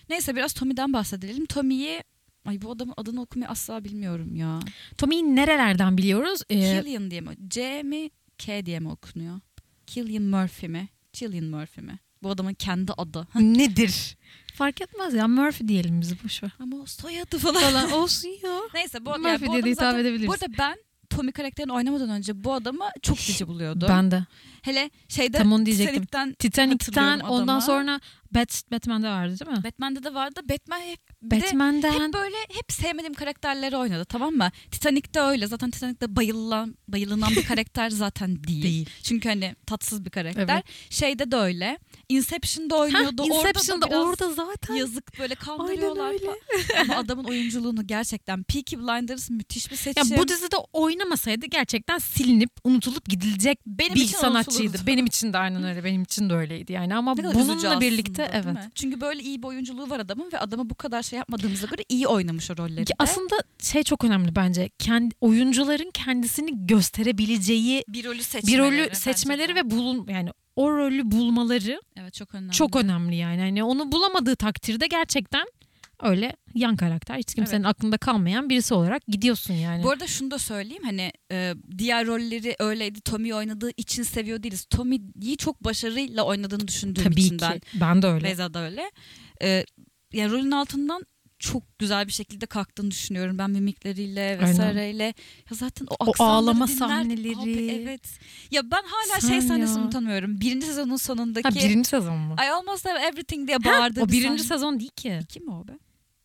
[0.09, 1.45] Neyse biraz Tommy'den bahsedelim.
[1.45, 2.03] Tommy'yi
[2.45, 4.59] ay bu adamın adını okumayı asla bilmiyorum ya.
[4.97, 6.41] Tommy'yi nerelerden biliyoruz?
[6.49, 7.35] Ee, Killian diye mi?
[7.47, 9.39] C mi K diye mi okunuyor?
[9.87, 10.87] Killian Murphy mi?
[11.13, 11.99] Cillian Murphy mi?
[12.23, 13.27] Bu adamın kendi adı.
[13.35, 14.17] nedir?
[14.53, 16.51] Fark etmez ya Murphy diyelim biz boşver.
[16.59, 17.61] Ama o soyadı falan.
[17.61, 18.59] Falan olsun ya.
[18.73, 20.27] Neyse bu, Murphy yani bu diye de hitap zaten, edebiliriz.
[20.27, 20.77] Bu arada ben
[21.09, 23.89] Tommy karakterini oynamadan önce bu adamı çok cici buluyordum.
[23.89, 24.25] Ben de.
[24.63, 26.33] Hele şeyde Tam onu diyecektim.
[26.39, 27.61] Titanic'ten ondan adamı.
[27.61, 27.99] sonra
[28.31, 29.63] Bat, Batman'de vardı değil mi?
[29.63, 30.41] Batman'de de vardı.
[30.49, 34.51] Batman hep bir de Batman'den hep böyle hep sevmediğim karakterleri oynadı tamam mı?
[34.71, 35.47] Titanic'te öyle.
[35.47, 38.63] Zaten Titanic'te bayılan bayılınan bir karakter zaten değil.
[38.63, 38.89] değil.
[39.03, 40.43] Çünkü hani tatsız bir karakter.
[40.55, 40.63] Evet.
[40.89, 41.77] Şeyde de öyle.
[42.09, 43.23] Inception'da oynuyordu.
[43.25, 44.75] Inception'da orada, da orada, zaten.
[44.75, 46.37] yazık böyle kandırıyorlar falan.
[46.81, 50.17] Ama adamın oyunculuğunu gerçekten Peaky Blinders müthiş bir Ya seçim.
[50.17, 54.17] bu dizide oynamasaydı gerçekten silinip unutulup gidilecek Benim bir için
[54.61, 54.87] unutulurdu.
[54.87, 55.83] Benim için de aynen öyle.
[55.83, 58.45] Benim için de öyleydi yani ama bununla aslında, birlikte evet.
[58.45, 58.69] mi?
[58.75, 62.07] Çünkü böyle iyi bir oyunculuğu var adamın ve adama bu kadar şey yapmadığımıza göre iyi
[62.07, 62.85] oynamış o rolleri.
[62.85, 64.69] Ki aslında şey çok önemli bence.
[64.79, 68.61] Kendi oyuncuların kendisini gösterebileceği bir rolü bir seçmeleri.
[68.61, 72.51] rolü bence seçmeleri ve bulun yani o rolü bulmaları evet çok önemli.
[72.51, 73.41] çok önemli yani.
[73.41, 75.45] Hani onu bulamadığı takdirde gerçekten
[76.03, 79.83] öyle yan karakter hiç kimsenin aklında kalmayan birisi olarak gidiyorsun yani.
[79.83, 84.65] Bu arada şunu da söyleyeyim hani e, diğer rolleri öyleydi Tommy oynadığı için seviyor değiliz.
[84.69, 87.45] Tommy'yi çok başarıyla oynadığını düşündüğüm Tabii için ki.
[87.51, 87.61] ben.
[87.81, 88.23] Ben de öyle.
[88.25, 88.91] Beyza da öyle.
[89.43, 89.65] E,
[90.13, 91.03] yani rolün altından
[91.39, 94.41] çok güzel bir şekilde kalktığını düşünüyorum ben mimikleriyle Aynen.
[94.49, 95.03] vesaireyle.
[95.03, 95.13] Ya
[95.51, 97.37] zaten o, O ağlama dinler- sahneleri.
[97.37, 98.01] Abi evet.
[98.51, 99.83] Ya ben hala Sen şey sahnesini ya.
[99.83, 100.41] unutamıyorum.
[100.41, 102.35] Birinci sezonun sonundaki Ha, birinci sezon mu?
[102.47, 104.57] I almost have everything diye Ha, bağırdığı o bir birinci sahne.
[104.59, 105.19] sezon değil ki.
[105.23, 105.71] İki mi o be?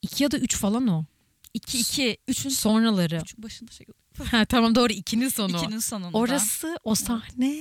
[0.02, 1.04] İki ya da üç falan o.
[1.54, 2.16] İki, iki.
[2.28, 3.20] Üçün, Sonraları.
[3.24, 3.86] üçün başında şey
[4.30, 5.56] ha, tamam doğru ikinin sonu.
[5.56, 6.18] İkinin sonunda.
[6.18, 7.56] Orası o sahne.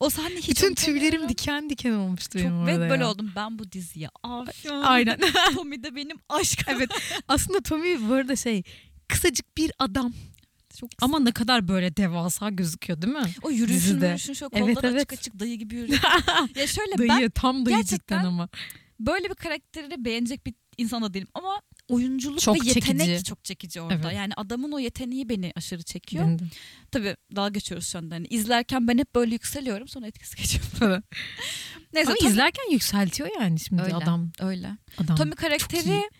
[0.00, 3.10] o sahne hiç Bütün tüylerim diken diken olmuştu benim Çok orada ve böyle ya.
[3.10, 4.80] oldum ben bu diziye aşığım.
[4.84, 5.18] Aynen.
[5.54, 6.74] Tommy de benim aşkım.
[6.76, 6.90] evet.
[7.28, 8.62] Aslında Tommy bu arada şey
[9.08, 10.12] kısacık bir adam
[10.80, 13.22] Çok ama ne kadar böyle devasa gözüküyor değil mi?
[13.42, 15.12] o yürüyüşün yürüyüşün şöyle Evet, kolları evet.
[15.12, 16.00] açık açık dayı gibi yürüyor.
[16.56, 18.48] ya şöyle Dayı ben tam dayı gerçekten- ama.
[19.00, 23.24] böyle bir karakteri beğenecek bir insan da değilim ama oyunculuk Çok ve yetenek çekici.
[23.24, 23.94] çok çekici orada.
[23.94, 24.16] Evet.
[24.16, 26.24] Yani adamın o yeteneği beni aşırı çekiyor.
[26.24, 26.42] Benim de.
[26.90, 28.14] Tabii dalga geçiyoruz şu anda.
[28.14, 30.62] Hani izlerken ben hep böyle yükseliyorum sonra etkisi geçiyor.
[31.94, 33.94] Neyse Ama Tommy- izlerken yükseltiyor yani şimdi Öyle.
[33.94, 34.30] adam.
[34.40, 34.76] öyle.
[34.98, 35.16] adam.
[35.16, 36.10] Tommy karakteri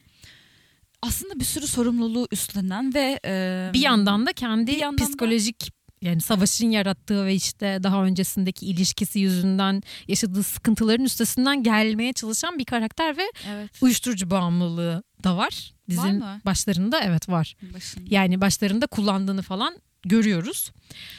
[1.03, 5.73] aslında bir sürü sorumluluğu üstlenen ve e, bir yandan da kendi bir yandan da- psikolojik
[6.03, 12.65] yani savaşın yarattığı ve işte daha öncesindeki ilişkisi yüzünden yaşadığı sıkıntıların üstesinden gelmeye çalışan bir
[12.65, 15.73] karakter ve evet uyuşturucu bağımlılığı da var.
[15.89, 16.41] Dizinin mı?
[16.47, 17.57] başlarında evet var.
[17.75, 18.05] başında.
[18.15, 20.73] Yani başlarında kullandığını falan görüyoruz.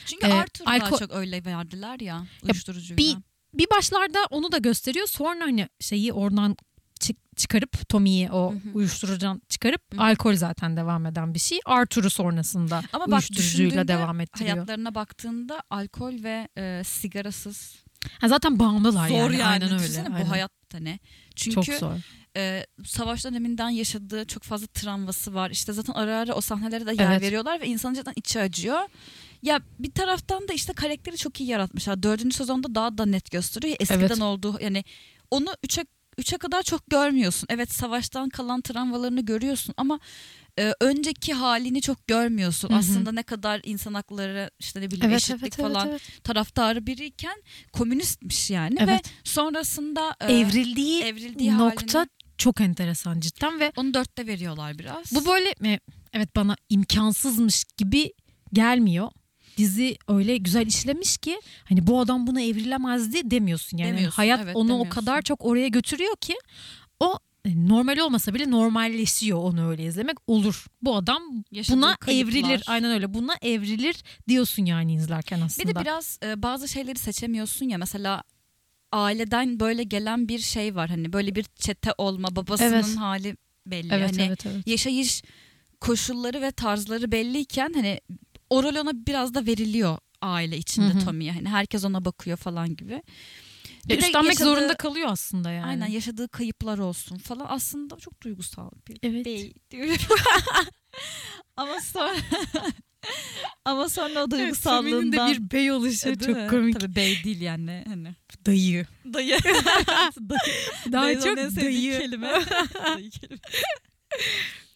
[0.05, 2.97] Çünkü Ee, Arthur daha alko- çok öyle verdiler ya uyuşturucuyla.
[2.97, 3.17] bir
[3.53, 5.07] bir başlarda onu da gösteriyor.
[5.07, 6.57] Sonra hani şeyi oradan
[7.35, 8.59] çıkarıp Tommy'yi o Hı hı.
[8.73, 10.03] uyuşturucudan çıkarıp Hı hı.
[10.03, 11.59] alkol zaten devam eden bir şey.
[11.65, 14.51] Arthur'u sonrasında Ama bak uyuşturucuyla devam ettiriyor.
[14.51, 17.75] hayatlarına baktığında alkol ve e, sigarasız
[18.21, 19.35] Ha, zaten bağımlılar zor yani.
[19.39, 19.43] yani.
[19.65, 19.99] Aynen öyle.
[19.99, 20.21] Aynen.
[20.25, 20.99] bu hayatta ne?
[21.35, 21.91] Çünkü Çok zor.
[22.37, 25.49] e, savaş döneminden yaşadığı çok fazla travması var.
[25.49, 27.21] İşte zaten ara ara o sahnelere de yer Evet.
[27.21, 28.79] veriyorlar ve insanın cidden içi acıyor.
[29.43, 32.03] Ya bir taraftan da işte karakteri çok iyi yaratmışlar.
[32.03, 33.75] Dördüncü sezonda daha da net gösteriyor.
[33.79, 34.21] Eskiden Evet.
[34.21, 34.83] olduğu yani
[35.31, 35.85] onu üçe
[36.19, 37.47] üçe kadar çok görmüyorsun.
[37.49, 39.99] Evet savaştan kalan travmalarını görüyorsun ama
[40.59, 42.69] e, önceki halini çok görmüyorsun.
[42.69, 42.77] Hı hı.
[42.77, 46.23] Aslında ne kadar insan hakları işte ne bileyim Evet, eşitlik evet, falan evet, evet.
[46.23, 49.11] taraftarı biriyken komünistmiş yani ve Evet.
[49.23, 55.11] sonrasında e, Evrildiği evrildiği nokta halini çok enteresan cidden ve onu dörtte veriyorlar biraz.
[55.15, 55.79] bu böyle e,
[56.13, 58.13] evet bana imkansızmış gibi
[58.53, 59.11] gelmiyor.
[59.59, 63.89] Dizi öyle güzel işlemiş ki hani bu adam buna evrilemezdi demiyorsun yani.
[63.91, 64.89] Demiyorsun, Hayat evet, onu o demiyorsun.
[64.89, 66.33] kadar çok oraya götürüyor ki
[66.99, 70.65] o e, normal olmasa bile normalleşiyor onu öyle izlemek olur.
[70.81, 72.31] Bu adam Yaşadığı buna kayıplar.
[72.33, 75.75] evrilir aynen öyle buna evrilir diyorsun yani izlerken Bir aslında.
[75.75, 78.23] de biraz e, bazı şeyleri seçemiyorsun ya mesela
[78.91, 82.95] aileden böyle gelen bir şey var hani böyle bir çete olma babasının Evet.
[82.97, 85.23] hali belli evet, hani evet evet yaşayış
[85.79, 87.99] koşulları ve tarzları belliyken hani
[88.49, 91.05] o rol ona biraz da veriliyor aile içinde Hı hı.
[91.05, 93.03] Tommy'ye hani herkes ona bakıyor falan gibi.
[93.87, 95.65] Bir üstlenmek yaşadığı- zorunda kalıyor aslında yani.
[95.65, 99.25] Aynen yaşadığı kayıplar olsun falan aslında çok duygusal bir Evet.
[99.25, 99.95] bey diyorum.
[101.57, 102.15] ama sonra
[103.65, 106.47] ama sonra o duygusallığından bir bey oluşu çok mi?
[106.49, 106.79] komik.
[106.79, 108.15] Tabii bey değil yani hani.
[108.45, 108.85] Dayı.
[109.13, 109.37] Dayı.
[110.91, 111.99] Daha Beyza'nın çok dayı.
[111.99, 112.27] kelime.
[112.95, 113.39] dayı kelime.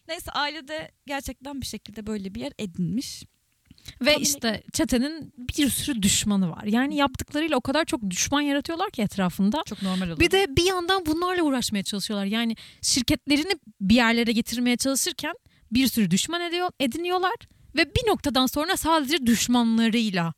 [0.08, 3.24] Neyse ailede gerçekten bir şekilde böyle bir yer edinmiş.
[4.00, 6.64] Ve Tommy- işte çetenin bir sürü düşmanı var.
[6.64, 9.62] Yani yaptıklarıyla o kadar çok düşman yaratıyorlar ki etrafında.
[9.66, 10.20] Çok normal olur.
[10.20, 12.26] Bir de bir yandan bunlarla uğraşmaya çalışıyorlar.
[12.26, 15.34] Yani şirketlerini bir yerlere getirmeye çalışırken
[15.72, 17.34] bir sürü düşman ediyor, ediniyorlar.
[17.76, 20.34] Ve bir noktadan sonra sadece düşmanlarıyla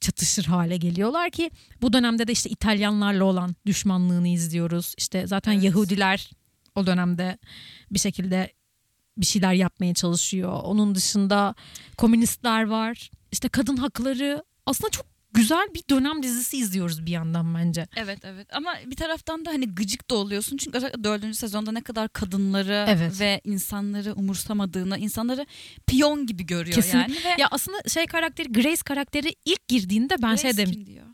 [0.00, 1.50] çatışır hale geliyorlar ki
[1.82, 4.94] bu dönemde de işte İtalyanlarla olan düşmanlığını izliyoruz.
[4.98, 5.64] İşte zaten Evet.
[5.64, 6.30] Yahudiler
[6.74, 7.38] o dönemde
[7.90, 8.52] bir şekilde
[9.16, 10.60] bir şeyler yapmaya çalışıyor.
[10.62, 11.54] Onun dışında
[11.96, 13.10] komünistler var.
[13.32, 17.86] İşte kadın hakları aslında çok güzel bir dönem dizisi izliyoruz bir yandan bence.
[17.96, 21.80] Evet evet ama bir taraftan da hani gıcık da oluyorsun çünkü özellikle dördüncü sezonda ne
[21.80, 23.20] kadar kadınları Evet.
[23.20, 25.46] ve insanları umursamadığını, insanları
[25.86, 26.98] piyon gibi görüyor Kesin.
[26.98, 27.14] yani.
[27.24, 31.06] Ve Ya aslında şey karakteri Grace karakteri ilk girdiğinde ben Grace şey demiş kim diyor?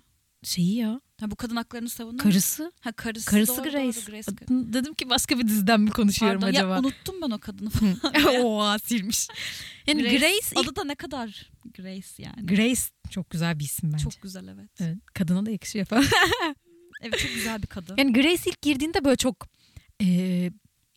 [0.42, 4.00] şeyi ya Ha, bu kadın haklarını savunan karısı Ha, karısı, karısı doğru, Grace.
[4.00, 6.72] Doğru, Grace Dedim ki başka bir diziden mi konuşuyorum Pardon, acaba?
[6.72, 7.96] Ya unuttum ben o kadını falan.
[8.44, 9.28] Oha silmiş.
[9.86, 12.46] Yani Grace, ilk- adı da ne kadar Grace yani.
[12.46, 14.04] Grace çok güzel bir isim bence.
[14.04, 14.70] Çok güzel evet.
[14.80, 16.04] Evet, kadına da yakışıyor falan.
[17.02, 17.94] Evet çok güzel bir kadın.
[17.98, 19.48] Yani Grace ilk girdiğinde böyle çok
[20.02, 20.50] e,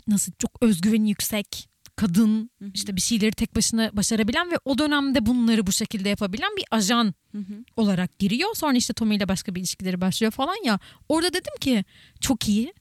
[0.07, 1.68] nasıl çok özgüveni yüksek
[1.99, 2.71] kadın Hı hı.
[2.73, 7.13] işte bir şeyleri tek başına başarabilen ve o dönemde bunları bu şekilde yapabilen bir ajan
[7.31, 7.63] Hı hı.
[7.75, 8.55] olarak giriyor.
[8.55, 10.79] Sonra işte Tommy ile başka bir ilişkileri başlıyor falan ya.
[11.09, 11.85] Orada dedim ki
[12.21, 12.73] çok iyi.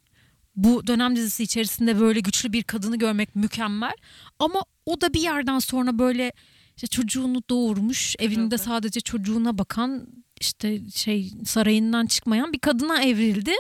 [0.57, 3.95] Bu dönem dizisi içerisinde böyle güçlü bir kadını görmek mükemmel.
[4.39, 6.33] Ama o da bir yerden sonra böyle
[6.77, 10.07] işte çocuğunu doğurmuş, evinde sadece çocuğuna bakan
[10.41, 13.53] işte şey sarayından çıkmayan bir kadına evrildi.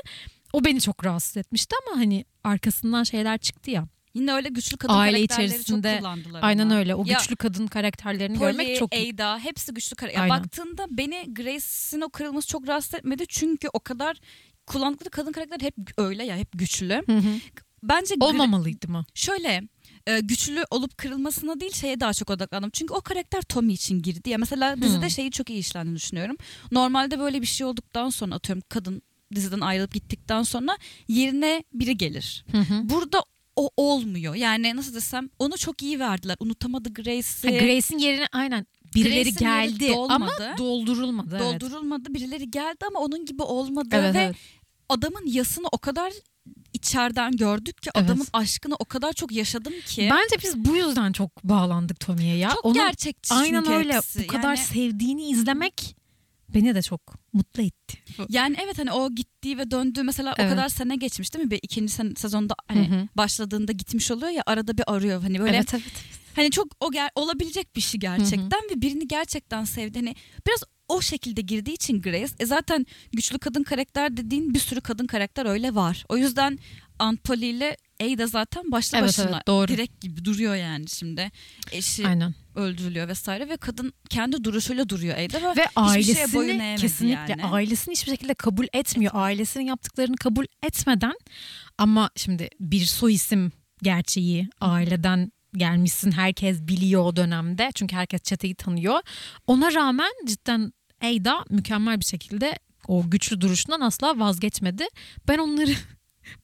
[0.52, 3.88] O beni çok rahatsız etmişti ama hani arkasından şeyler çıktı ya.
[4.14, 6.40] Yine öyle güçlü kadın Aile karakterleri içerisinde çok kullandılar.
[6.42, 6.76] Aynen ama.
[6.78, 6.94] öyle.
[6.94, 9.14] O Ya, güçlü kadın karakterlerini Polly, görmek çok iyi.
[9.14, 10.28] Ada hepsi güçlü karakter.
[10.28, 13.24] Baktığında beni Grace'in o kırılması çok rahatsız etmedi.
[13.28, 14.16] Çünkü o kadar
[14.66, 17.02] kullandıkları kadın karakter hep öyle ya hep güçlü.
[17.06, 17.34] Hı hı.
[17.82, 19.04] Bence Olmamalıydı mı?
[19.14, 19.62] şöyle
[20.06, 22.70] e, güçlü olup kırılmasına değil şeye daha çok odaklandım.
[22.72, 24.30] Çünkü o karakter Tommy için girdi.
[24.30, 25.10] Ya mesela dizide Hmm.
[25.10, 26.36] şeyi çok iyi işlendiğini düşünüyorum.
[26.72, 29.02] Normalde böyle bir şey olduktan sonra atıyorum kadın
[29.34, 32.44] diziden ayrılıp gittikten sonra yerine biri gelir.
[32.52, 32.88] Hı hı.
[32.88, 33.22] Burada
[33.58, 34.34] o olmuyor.
[34.34, 36.36] Yani nasıl desem onu çok iyi verdiler.
[36.40, 37.58] Unutamadı Ha, Grace'i.
[37.58, 41.38] Grace'in yerine aynen birileri Grace'in yeri geldi ama doldurulmadı.
[41.40, 41.60] evet.
[41.60, 42.14] doldurulmadı.
[42.14, 44.36] Birileri geldi ama onun gibi olmadı Evet, ve evet.
[44.88, 46.12] adamın yasını o kadar
[46.72, 48.04] içeriden gördük ki Evet.
[48.06, 50.08] adamın aşkını o kadar çok yaşadım ki.
[50.12, 52.50] Bence biz bu yüzden çok bağlandık Tommy'ye ya.
[52.50, 53.94] çok Onun gerçekçi aynen öyle.
[53.96, 54.22] hepsi.
[54.22, 55.96] Bu kadar Yani- sevdiğini izlemek
[56.54, 57.00] beni de çok
[57.32, 57.98] mutlu etti.
[58.28, 60.52] Yani evet hani o gittiği ve döndüğü mesela Evet.
[60.52, 61.50] o kadar sene geçmiş değil mi?
[61.50, 63.08] Bir ikinci sen- sezonda hani Hı hı.
[63.16, 65.82] başladığında gitmiş oluyor ya arada bir arıyor hani böyle Evet evet.
[66.36, 69.98] hani çok o ger- olabilecek bir şey gerçekten ve birini gerçekten sevdi.
[69.98, 70.14] Hani
[70.46, 75.06] biraz o şekilde girdiği için Grace e zaten güçlü kadın karakter dediğin bir sürü kadın
[75.06, 76.04] karakter öyle var.
[76.08, 76.58] O yüzden
[76.98, 79.68] Aunt Polly ile Ada zaten başlı Evet, başına evet, doğru.
[79.68, 81.30] direkt gibi duruyor yani şimdi.
[81.72, 82.34] Eşi Aynen.
[82.54, 87.44] öldürülüyor vesaire ve kadın kendi duruşuyla duruyor Ada ve, Ve şeye ailesini eğmedi kesinlikle yani.
[87.44, 89.12] ailesini hiçbir şekilde kabul etmiyor.
[89.14, 91.14] Ailesinin yaptıklarını kabul etmeden
[91.78, 98.54] ama şimdi bir soy isim gerçeği aileden gelmişsin herkes biliyor o dönemde çünkü herkes çeteyi
[98.54, 99.00] tanıyor.
[99.46, 100.72] Ona rağmen cidden
[101.04, 102.58] Ada mükemmel bir şekilde
[102.88, 104.84] o güçlü duruşundan asla vazgeçmedi.
[105.28, 105.70] Ben onları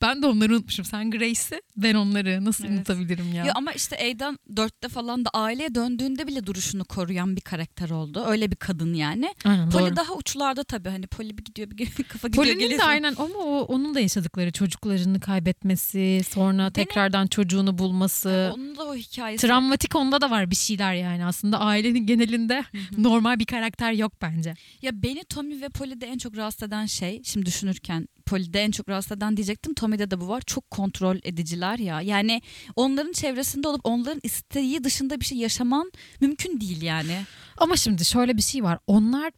[0.03, 0.85] ben de onları unutmuşum.
[0.85, 2.77] Sen Grace'i ben onları nasıl Evet.
[2.77, 3.45] unutabilirim ya?
[3.45, 8.25] Ya ama işte Aidan dörtte falan da aileye döndüğünde bile duruşunu koruyan bir karakter oldu.
[8.27, 9.35] Öyle bir kadın yani.
[9.45, 9.97] Aynen Poli doğru.
[9.97, 12.81] daha uçlarda tabii hani Poli bir gidiyor bir kafa gidiyor Poli'nin geliyor.
[12.81, 18.53] de aynen ama o, onun da yaşadıkları çocuklarını kaybetmesi, sonra tekrardan çocuğunu bulması.
[18.55, 19.47] Onun da o hikayesi.
[19.47, 22.65] Travmatik onda da var bir şeyler yani aslında ailenin genelinde
[22.99, 24.55] normal bir karakter yok bence.
[24.83, 28.89] Ya beni Tommy ve Poli'de en çok rahatsız eden şey şimdi düşünürken Poli'de en çok
[28.89, 29.75] rahatsız eden diyecektim.
[29.75, 30.41] Tommy'de de bu var.
[30.41, 32.01] Çok kontrol ediciler ya.
[32.01, 32.43] Yani
[32.77, 37.23] onların çevresinde olup onların isteği dışında bir şey yaşaman mümkün değil yani.
[37.57, 38.79] Ama şimdi şöyle bir şey var.
[38.87, 39.33] Onlar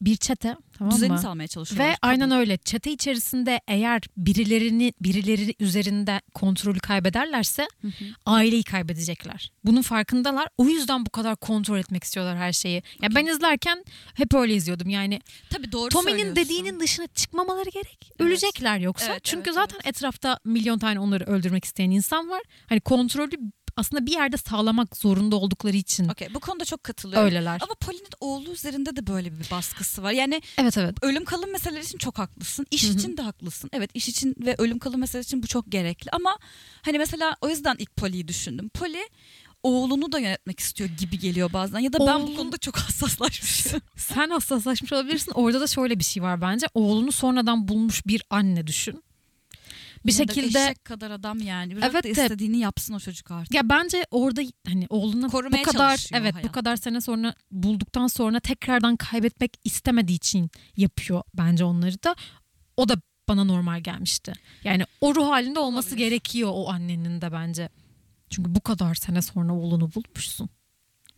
[0.00, 1.18] bir çete tamam Düzeni mı?
[1.18, 1.90] sağlamaya çalışıyorlar.
[1.92, 8.04] Ve aynen öyle çete içerisinde eğer birilerini birileri üzerinde kontrolü kaybederlerse Hı hı.
[8.26, 9.52] aileyi kaybedecekler.
[9.64, 10.48] Bunun farkındalar.
[10.58, 12.82] O yüzden bu kadar kontrol etmek istiyorlar her şeyi.
[13.02, 14.88] Ya ben izlerken hep öyle izliyordum.
[14.88, 17.98] Yani Tabii doğru Tommy'nin dediğinin dışına çıkmamaları gerek.
[18.10, 18.20] Evet.
[18.20, 19.12] Ölecekler yoksa.
[19.12, 22.42] Evet, Çünkü evet, zaten etrafta milyon tane onları öldürmek isteyen insan var.
[22.66, 23.30] Hani kontrolü
[23.76, 27.26] aslında bir yerde sağlamak zorunda oldukları için Okey bu konuda çok katılıyorum.
[27.26, 27.60] öyleler.
[27.64, 30.12] Ama Poli'nin oğlu üzerinde de böyle bir baskısı var.
[30.12, 30.94] Yani Evet evet.
[31.02, 32.66] ölüm kalım meseleleri için çok haklısın.
[32.70, 32.92] İş Hı hı.
[32.92, 33.70] için de haklısın.
[33.72, 36.10] Evet iş için ve ölüm kalım meselesi için bu çok gerekli.
[36.10, 36.38] Ama
[36.82, 38.68] hani mesela o yüzden ilk Poli'yi düşündüm.
[38.68, 39.08] Poli
[39.62, 41.78] oğlunu da yönetmek istiyor gibi geliyor bazen.
[41.78, 43.80] Ya da ben bu Oğlun- konuda çok hassaslaşmışım.
[43.96, 45.32] Sen hassaslaşmış olabilirsin.
[45.32, 46.66] Orada da şöyle bir şey var bence.
[46.74, 49.02] Oğlunu sonradan bulmuş bir anne düşün.
[50.06, 51.76] Bir şekilde eşek kadar adam yani.
[51.76, 53.54] Bırak Evet da istediğini yapsın o çocuk artık.
[53.54, 56.52] ya bence orada hani oğlunu Korumaya bu kadar evet bu hayatı.
[56.52, 62.16] kadar sene sonra bulduktan sonra tekrardan kaybetmek istemediği için yapıyor bence onları da.
[62.76, 62.96] O da
[63.28, 64.32] bana normal gelmişti.
[64.64, 66.06] Yani o ruh halinde olması Olabilir.
[66.08, 67.68] gerekiyor o annenin de bence.
[68.30, 70.48] Çünkü bu kadar sene sonra oğlunu bulmuşsun.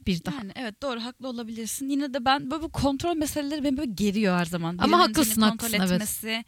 [0.06, 0.36] Bir daha.
[0.36, 1.88] Yani evet doğru haklı olabilirsin.
[1.88, 4.78] Yine de ben böyle bu kontrol meseleleri beni böyle geriyor her zaman.
[4.78, 5.92] Ama Birinin haklısın, kontrol haklısın, evet.
[5.92, 6.44] etmesi.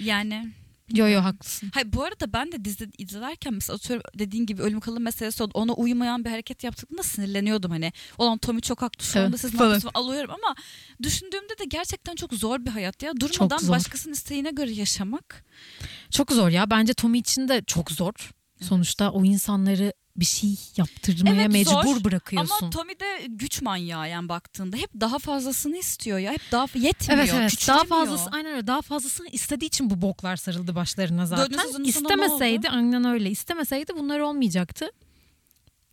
[0.00, 0.52] Yani
[0.94, 1.70] Yo yo haklısın.
[1.74, 5.50] Hayır bu arada ben de dizi izlerken mesela atıyorum dediğin gibi ölüm kalım meselesi oldu.
[5.54, 7.92] Ona uymayan bir hareket yaptığında sinirleniyordum hani.
[8.18, 10.54] Olan Tommy çok haklı şu Evet, anda siz ne alıyorum ama
[11.02, 13.12] düşündüğümde de gerçekten çok zor bir hayat ya.
[13.20, 15.44] Durmadan başkasının isteğine göre yaşamak.
[16.10, 16.70] Çok zor ya.
[16.70, 18.30] Bence Tommy için de çok zor.
[18.60, 22.04] Sonuçta o insanları bir şey yaptırmaya Evet, mecbur zor.
[22.04, 22.54] bırakıyorsun.
[22.60, 24.76] Ama Tommy de güç manyağı yani baktığında.
[24.76, 26.32] Hep daha fazlasını istiyor ya.
[26.32, 27.18] Hep daha yetmiyor.
[27.22, 31.84] Evet evet daha fazlası aynen öyle daha fazlasını istediği için bu boklar sarıldı başlarına zaten.
[31.84, 34.90] İstemeseydi aynen öyle istemeseydi bunlar olmayacaktı.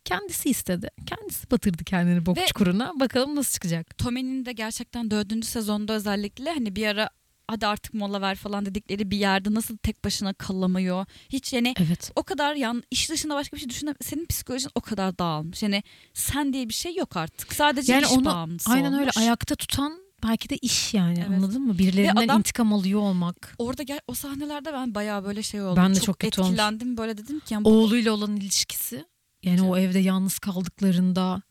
[0.05, 0.89] Kendisi istedi.
[1.05, 2.93] Kendisi batırdı kendini bok Ve- çukuruna.
[2.99, 3.97] Bakalım nasıl çıkacak.
[3.97, 7.09] Tommy'nin de gerçekten dördüncü sezonda özellikle hani bir ara
[7.47, 11.05] hadi artık mola ver falan dedikleri bir yerde nasıl tek başına kalamıyor.
[11.29, 12.11] Hiç yani Evet.
[12.15, 15.63] o kadar yan iş dışında başka bir şey düşünme senin psikolojin o kadar dağılmış.
[15.63, 15.83] Yani
[16.13, 17.53] sen diye bir şey yok artık.
[17.53, 19.17] Sadece Yani iş onu bağımlısı aynen öyle olmuş.
[19.17, 21.37] ayakta tutan belki de iş yani Evet.
[21.37, 21.77] anladın mı?
[21.77, 23.55] Birilerinden Ve adam- intikam alıyor olmak.
[23.57, 25.83] Orada gel, o sahnelerde ben bayağı böyle şey oldum.
[25.83, 26.51] Ben de çok kötü olmuş.
[26.51, 29.05] etkilendim böyle dedim ki yani bu Oğluyla olan ilişkisi.
[29.43, 31.41] Yani o evde yalnız kaldıklarında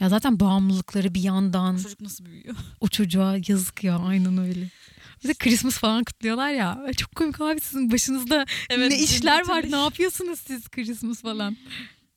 [0.00, 2.56] ya zaten bağımlılıkları bir yandan çocuk nasıl büyüyor?
[2.80, 4.68] o çocuğa yazık ya aynen öyle.
[5.24, 6.86] Bir de Christmas falan kutluyorlar ya.
[6.96, 11.56] Çok komik abi sizin başınızda Evet, ne işler var ne yapıyorsunuz siz Christmas falan.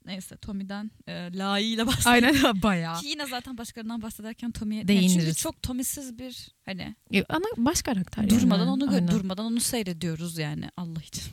[0.06, 2.12] Neyse Tommy'den e, layığıyla bahsettim.
[2.12, 3.00] Aynen bayağı.
[3.02, 5.14] Ki yine zaten başkalarından bahsederken Tommy'ye Değiniriz.
[5.14, 8.70] çünkü çok Tommy'siz bir hani Ya, Ana baş karakter durmadan yani.
[8.72, 9.08] onu Aynen.
[9.12, 11.24] durmadan onu seyrediyoruz yani Allah için.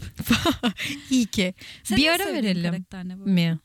[1.11, 1.55] İyi ki.
[1.85, 2.75] Senin bir ara verelim
[3.25, 3.59] mi?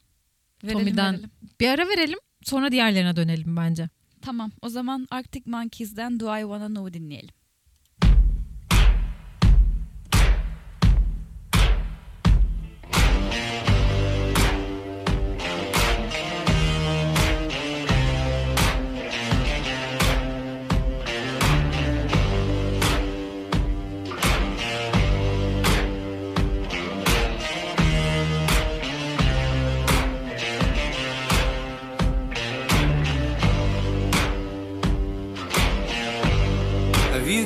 [0.64, 1.32] Verelim, Tommy'den- verelim.
[1.60, 3.90] Bir ara verelim sonra diğerlerine dönelim bence.
[4.22, 7.36] Tamam o zaman Arctic Monkeys'den Do I Wanna Know dinleyelim.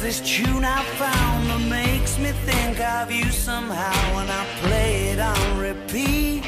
[0.00, 5.08] There's this tune I found that makes me think of you somehow when I play
[5.08, 6.44] it on repeat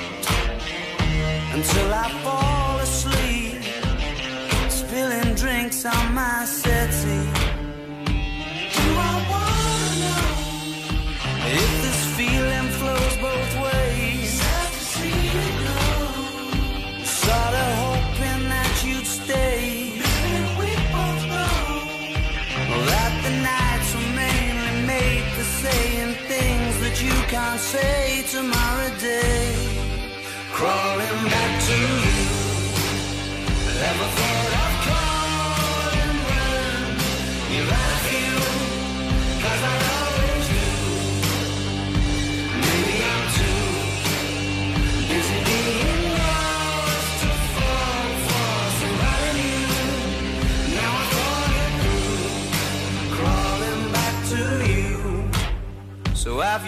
[1.52, 3.60] until I fall asleep,
[4.70, 7.39] spilling drinks on my settee.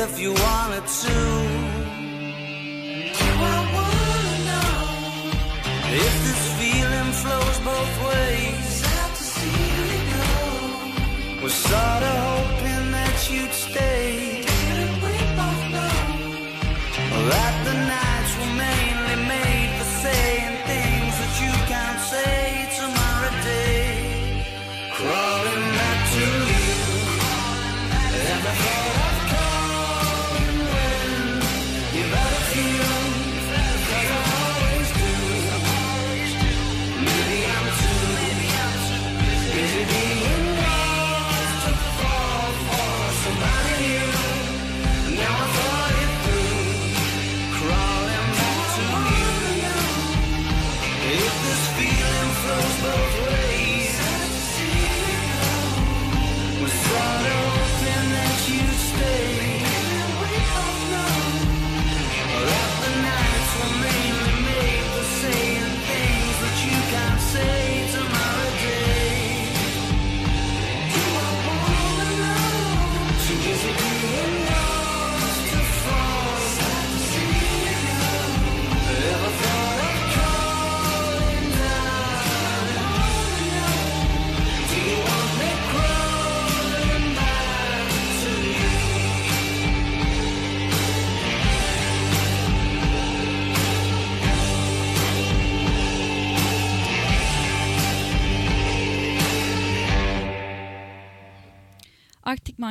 [0.00, 1.16] if you wanted to.
[3.50, 4.72] I wanna know
[6.06, 8.64] if this feeling flows both ways.
[8.82, 11.42] Sad to see you go.
[11.42, 14.44] Was sorta hoping that you'd stay.
[15.02, 15.98] we both know
[17.30, 17.57] that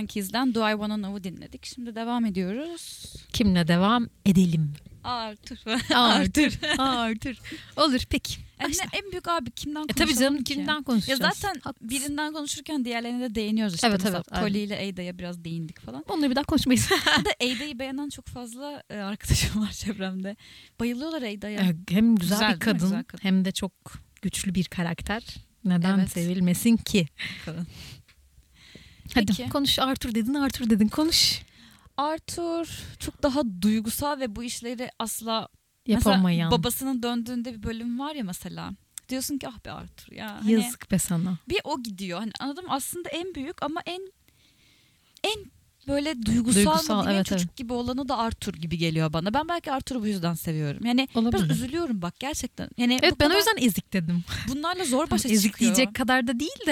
[0.01, 1.65] Monkeys'den Do I Wanna Know'u dinledik.
[1.65, 3.13] Şimdi devam ediyoruz.
[3.33, 4.73] Kimle devam edelim?
[5.03, 5.57] Arthur.
[5.95, 6.51] Arthur.
[6.77, 7.35] Arthur.
[7.77, 8.33] Olur peki.
[8.61, 8.83] Yani Başla.
[8.93, 10.53] en büyük abi kimden E konuşalım tabii canım ki?
[10.53, 11.19] kimden Ya konuşacağız?
[11.21, 11.89] zaten Haklısın.
[11.89, 13.87] birinden konuşurken diğerlerine de değiniyoruz işte.
[13.87, 14.41] Evet, Mesela evet.
[14.43, 16.03] Polly ile Ada'ya biraz değindik falan.
[16.09, 16.89] Onları bir daha konuşmayız.
[17.19, 20.35] Bir de Ada'yı beğenen çok fazla e, arkadaşım var çevremde.
[20.79, 21.59] Bayılıyorlar Ada'ya.
[21.61, 23.23] Ee, hem güzel, Güzel bir kadın, Güzel kadın.
[23.23, 23.71] hem de çok
[24.21, 25.23] güçlü bir karakter.
[25.65, 26.09] Neden Evet.
[26.11, 27.07] sevilmesin ki?
[27.45, 27.65] Falan.
[29.17, 29.49] Hadi Peki.
[29.49, 31.41] konuş Arthur dedin Arthur dedin konuş.
[31.97, 35.47] Arthur çok daha duygusal ve bu işleri asla
[35.87, 36.47] Yapamayan.
[36.47, 38.71] Mesela babasının döndüğünde bir bölüm var ya mesela.
[39.09, 40.37] Diyorsun ki ah be Arthur ya.
[40.41, 41.37] Hani Yazık be sana.
[41.49, 42.19] bir o gidiyor.
[42.19, 44.01] Hani anladım aslında en büyük ama en
[45.23, 45.45] en
[45.87, 47.57] böyle duygusal, Duygusal, mı evet, çocuk evet.
[47.57, 49.33] gibi olanı da Arthur gibi geliyor bana.
[49.33, 50.85] Ben belki Arthur'u bu yüzden seviyorum.
[50.85, 51.43] Yani Olabilir.
[51.43, 52.69] biraz üzülüyorum bak gerçekten.
[52.77, 54.23] Yani Evet ben o yüzden ezik dedim.
[54.47, 55.75] bunlarla zor başa ezik çıkıyor.
[55.75, 56.71] diyecek kadar da değil de.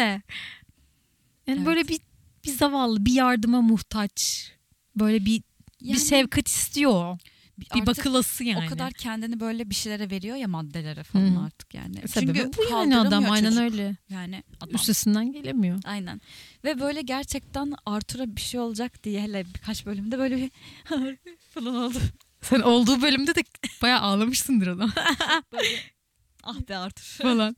[1.47, 1.65] Yani Evet.
[1.65, 1.99] böyle bir
[2.45, 4.51] bir zavallı, bir yardıma muhtaç.
[4.95, 5.43] Böyle bir
[5.81, 7.19] Yani bir şefkat istiyor.
[7.75, 8.65] Bir bakılası yani.
[8.65, 11.45] O kadar kendini böyle bir şeylere veriyor ya maddelere falan Hı.
[11.45, 12.07] artık yani.
[12.07, 13.63] Sebebi Çünkü bu yani adam kaldıramıyor aynen çocuk.
[13.63, 13.95] öyle.
[14.09, 14.75] Yani adam.
[14.75, 15.79] Üstesinden gelemiyor.
[15.85, 16.21] Aynen.
[16.63, 20.51] Ve böyle gerçekten Arthur'a bir şey olacak diye hele birkaç bölümde böyle bir
[21.53, 21.97] falan oldu.
[22.41, 23.43] Sen olduğu bölümde de
[23.81, 24.91] bayağı ağlamışsındır adam
[25.53, 25.67] Böyle
[26.45, 27.23] ah be Arthur.
[27.23, 27.55] falan.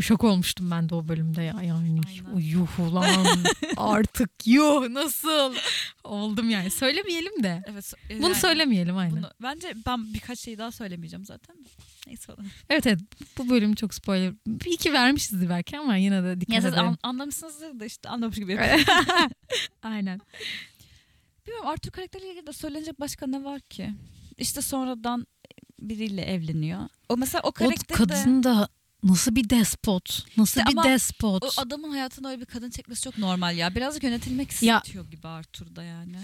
[0.00, 1.54] Şok olmuştum ben de o bölümde ya.
[1.62, 2.38] Yani Aynen.
[2.40, 3.06] yuh ulan
[3.76, 5.54] artık yuh nasıl
[6.04, 6.70] oldum yani.
[6.70, 7.62] Söylemeyelim de.
[7.66, 7.92] Evet.
[8.10, 9.16] Bunu yani söylemeyelim aynen.
[9.16, 11.56] bunu- bence ben birkaç şey daha söylemeyeceğim zaten.
[12.06, 12.46] Neyse falan.
[12.70, 13.00] Evet evet
[13.38, 14.32] bu bölüm çok spoiler.
[14.46, 16.84] Bir iki vermişizdir belki ama yine de dikkat Ya edelim.
[16.84, 18.58] an- anlamışsınızdır da işte anlamış gibi
[19.82, 20.20] aynen.
[21.46, 23.90] Bilmiyorum Arthur karakteriyle ilgili de söylenecek başka ne var ki?
[24.38, 25.26] İşte sonradan
[25.80, 26.80] biriyle evleniyor.
[27.08, 28.68] O mesela o O karakter de kadın da
[29.02, 30.24] nasıl bir despot.
[30.36, 31.44] Nasıl İşte bir despot.
[31.44, 33.74] o adamın hayatına öyle bir kadın çekmesi çok normal ya.
[33.74, 36.16] Birazcık yönetilmek Ya- istiyor gibi Arthur'da yani.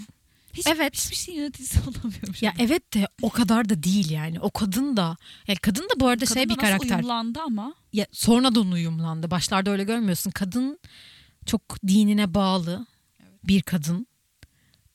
[0.53, 0.95] Hiç, Evet.
[0.95, 2.41] Hiçbir şey yöneticisi olamıyormuş.
[2.43, 4.39] Ya evet de o kadar da değil yani.
[4.39, 5.17] O kadın da.
[5.47, 6.95] Yani kadın da bu arada Kadın şey bir nasıl karakter.
[6.95, 7.73] uyumlandı ama.
[7.93, 9.31] Ya sonradan uyumlandı.
[9.31, 10.31] Başlarda öyle görmüyorsun.
[10.31, 10.79] Kadın
[11.45, 12.85] çok dinine bağlı
[13.43, 14.07] bir kadın.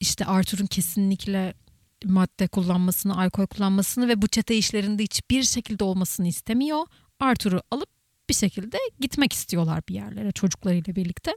[0.01, 1.55] İşte Arthur'un kesinlikle
[2.05, 6.87] madde kullanmasını, alkol kullanmasını ve bu çete işlerinde hiçbir şekilde olmasını istemiyor.
[7.21, 7.89] Arthur'u alıp
[8.29, 11.35] bir şekilde gitmek istiyorlar bir yerlere çocuklarıyla birlikte.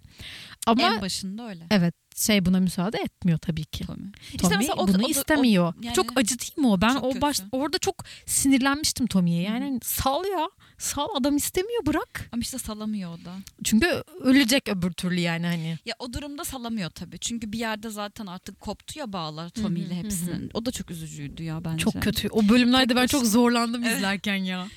[0.68, 1.66] Ama en başında öyle.
[1.72, 3.86] evet şey buna müsaade etmiyor tabii ki.
[3.86, 4.12] Tommy.
[4.38, 5.74] Tommy o- bunu o- o- istemiyor.
[5.82, 6.82] yani- çok acı değil mi o?
[6.82, 7.50] Ben o baş kötü.
[7.52, 9.42] orada çok sinirlenmiştim Tommy'ye.
[9.44, 10.50] Yani sal ya.
[10.78, 12.30] Sal adam istemiyor bırak.
[12.32, 13.36] Ama işte salamıyor o da.
[13.64, 15.78] Çünkü ölecek öbür türlü yani hani.
[15.86, 17.20] Ya o durumda salamıyor tabii.
[17.20, 20.52] Çünkü bir yerde zaten artık koptu ya bağlar Tommy ile hepsinin.
[20.54, 21.78] O da çok üzücüydü ya bence.
[21.84, 22.28] Çok kötü.
[22.32, 23.98] O bölümlerde Tek ben çok zorlandım Evet.
[23.98, 24.68] izlerken ya.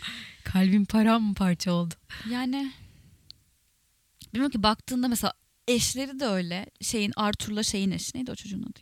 [0.44, 1.94] Kalbim paramparça oldu.
[2.30, 2.72] Yani
[4.34, 5.32] bilmiyorum ki baktığında mesela
[5.68, 6.66] eşleri de öyle.
[6.80, 8.80] Şeyin Arthur'la şeyin eşi neydi o çocuğun adı?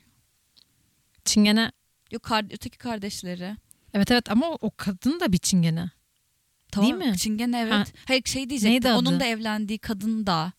[1.25, 1.73] Çingene
[2.11, 3.57] Yok kar- öteki kardeşleri.
[3.95, 5.91] evet evet ama o, kadın da bir çingene.
[6.77, 7.19] Değil mi?
[7.19, 7.73] Çingene evet.
[7.73, 7.85] Ha.
[8.05, 8.73] Hayır şey diyecektim.
[8.73, 8.99] Neydi adı?
[8.99, 10.53] Onun da evlendiği kadın da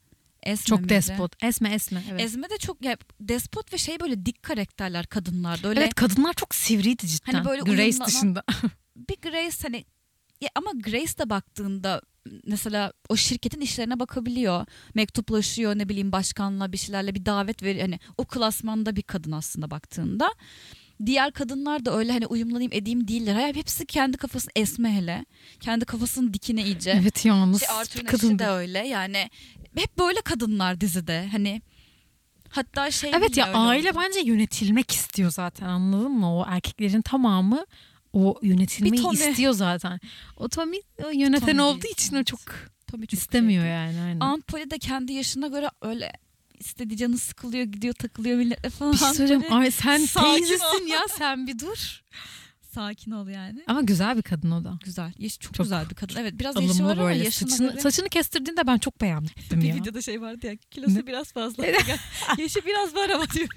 [0.44, 0.90] Esme Çok miydi?
[0.90, 1.44] despot.
[1.44, 2.04] Esme esme.
[2.12, 2.22] Evet.
[2.22, 5.68] Esme de çok ya, despot ve şey böyle dik karakterler kadınlarda.
[5.68, 7.32] Öyle evet kadınlar çok sivriydi cidden.
[7.34, 8.44] Hani böyle Grace uyumlanan- dışında.
[8.96, 9.86] bir Grace hani
[10.42, 12.02] ya ama Grace de baktığında
[12.46, 14.66] mesela o şirketin işlerine bakabiliyor.
[14.94, 17.82] Mektuplaşıyor ne bileyim başkanla bir şeylerle bir davet veriyor.
[17.86, 20.30] Hani o klasmanda bir kadın aslında baktığında.
[21.06, 23.34] Diğer kadınlar da öyle hani uyumlanayım edeyim değiller.
[23.36, 25.26] Hayır hepsi kendi kafasını esme hele.
[25.60, 26.92] Kendi kafasının dikine iyice.
[27.02, 28.40] evet ya nasıl Şey, eşi kadındı.
[28.44, 29.30] de öyle yani.
[29.76, 31.28] Hep böyle kadınlar dizide.
[31.32, 31.62] Hani
[32.50, 34.00] hatta şey Evet ya aile oldu.
[34.06, 36.38] bence yönetilmek istiyor zaten anladın mı?
[36.38, 37.66] O erkeklerin tamamı
[38.18, 39.30] o yönetilmeyi Bir Tommy.
[39.30, 40.00] istiyor zaten.
[40.38, 42.40] O Tommy o yöneten Tommy olduğu değil, için o çok
[42.88, 43.72] Tabii çok istemiyor şey.
[43.72, 44.02] yani.
[44.02, 44.42] Aynen.
[44.42, 46.12] Polly de kendi yaşına göre öyle
[46.60, 48.94] istediği canı sıkılıyor gidiyor takılıyor milletle falan.
[48.94, 49.42] bir şey söyleyeceğim.
[49.44, 50.08] Böyle Ay sen ol.
[50.36, 52.02] teyzesin ya sen bir dur.
[52.74, 53.64] Sakin ol yani.
[53.68, 54.80] Ama güzel bir kadın o da.
[54.86, 55.14] Güzel.
[55.18, 56.16] Yaş, çok, Çok güzel bir kadın.
[56.20, 57.80] Evet biraz yaşı var ama yaşına Saçını, göre.
[57.82, 59.76] saçını kestirdiğinde ben çok beğendim bir ya.
[59.76, 61.08] videoda şey vardı ya kilosu Ne?
[61.08, 61.66] biraz fazla.
[62.38, 63.48] yaşı biraz var ama diyor.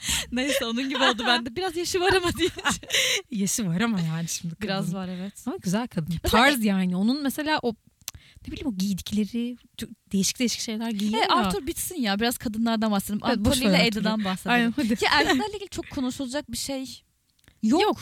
[0.32, 1.56] Neyse onun gibi oldu bende.
[1.56, 2.48] Biraz yaşı var ama diye.
[3.30, 4.68] Yaşı var ama yani şimdi kadın.
[4.68, 5.44] Biraz var evet.
[5.46, 6.14] Ama güzel kadın.
[6.24, 6.96] Mesela- Tarz yani.
[6.96, 7.74] Onun mesela o
[8.46, 9.56] ne bileyim o giydikleri
[10.12, 11.36] değişik değişik şeyler giyiyor Evet, ya.
[11.36, 12.20] Arthur bitsin ya.
[12.20, 13.20] Biraz kadınlardan bahsedelim.
[13.26, 13.86] Evet, Polly ile.
[13.86, 14.54] Eda'dan bahsedelim.
[14.54, 14.96] Aynen hadi.
[14.96, 17.02] Ki erkeklerle ilgili çok konuşulacak bir şey
[17.62, 17.82] yok.
[17.82, 17.98] Yok.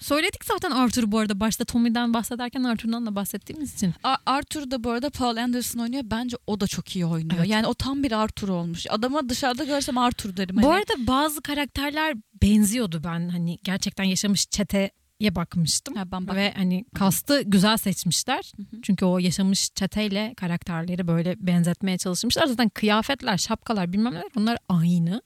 [0.00, 1.40] Söyledik zaten Arthur'u bu arada.
[1.40, 3.94] Başta Tommy'den bahsederken Arthur'dan da bahsettiğimiz için.
[4.04, 6.02] A- Arthur da bu arada Paul Anderson oynuyor.
[6.06, 7.38] Bence o da çok iyi oynuyor.
[7.38, 7.48] Evet.
[7.48, 8.86] Yani o tam bir Arthur olmuş.
[8.90, 10.56] Adama dışarıda görsem Arthur derim.
[10.56, 10.74] Bu hani.
[10.74, 14.90] arada bazı karakterler benziyordu ben hani gerçekten yaşamış çeteye
[15.34, 15.94] bakmıştım.
[15.96, 18.52] Ha, ben bak- Ve hani kastı güzel seçmişler.
[18.56, 18.82] Hı hı.
[18.82, 22.46] Çünkü o yaşamış çeteyle karakterleri böyle benzetmeye çalışmışlar.
[22.46, 25.22] Zaten kıyafetler, şapkalar bilmem neler onlar aynı.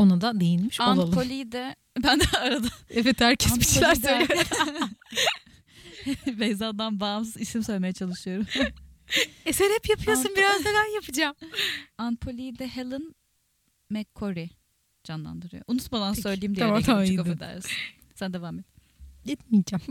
[0.00, 1.14] Ona da değinmiş Aunt olalım.
[1.14, 4.46] Polly'yi de ben de arada Evet herkes Aunt bir şeyler söylüyor.
[6.40, 8.46] Beyza'dan bağımsız isim söylemeye çalışıyorum.
[9.46, 11.34] e sen hep yapıyorsun Aunt- biraz da ben yapacağım.
[11.98, 13.14] Aunt Polly'yi de Helen
[13.90, 14.48] McCory
[15.04, 15.64] canlandırıyor.
[15.68, 16.66] Unutmadan Peki, söyleyeyim diye.
[16.66, 17.70] tamam, Tamam, çok affedersin.
[18.14, 18.64] Sen devam et.
[19.28, 19.84] Etmeyeceğim.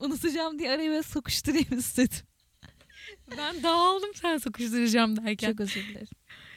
[0.00, 2.26] Unutacağım diye araya sokuşturayım istedim.
[3.36, 5.50] ben dağıldım sen sokuşturacağım derken.
[5.50, 6.08] Çok özür dilerim.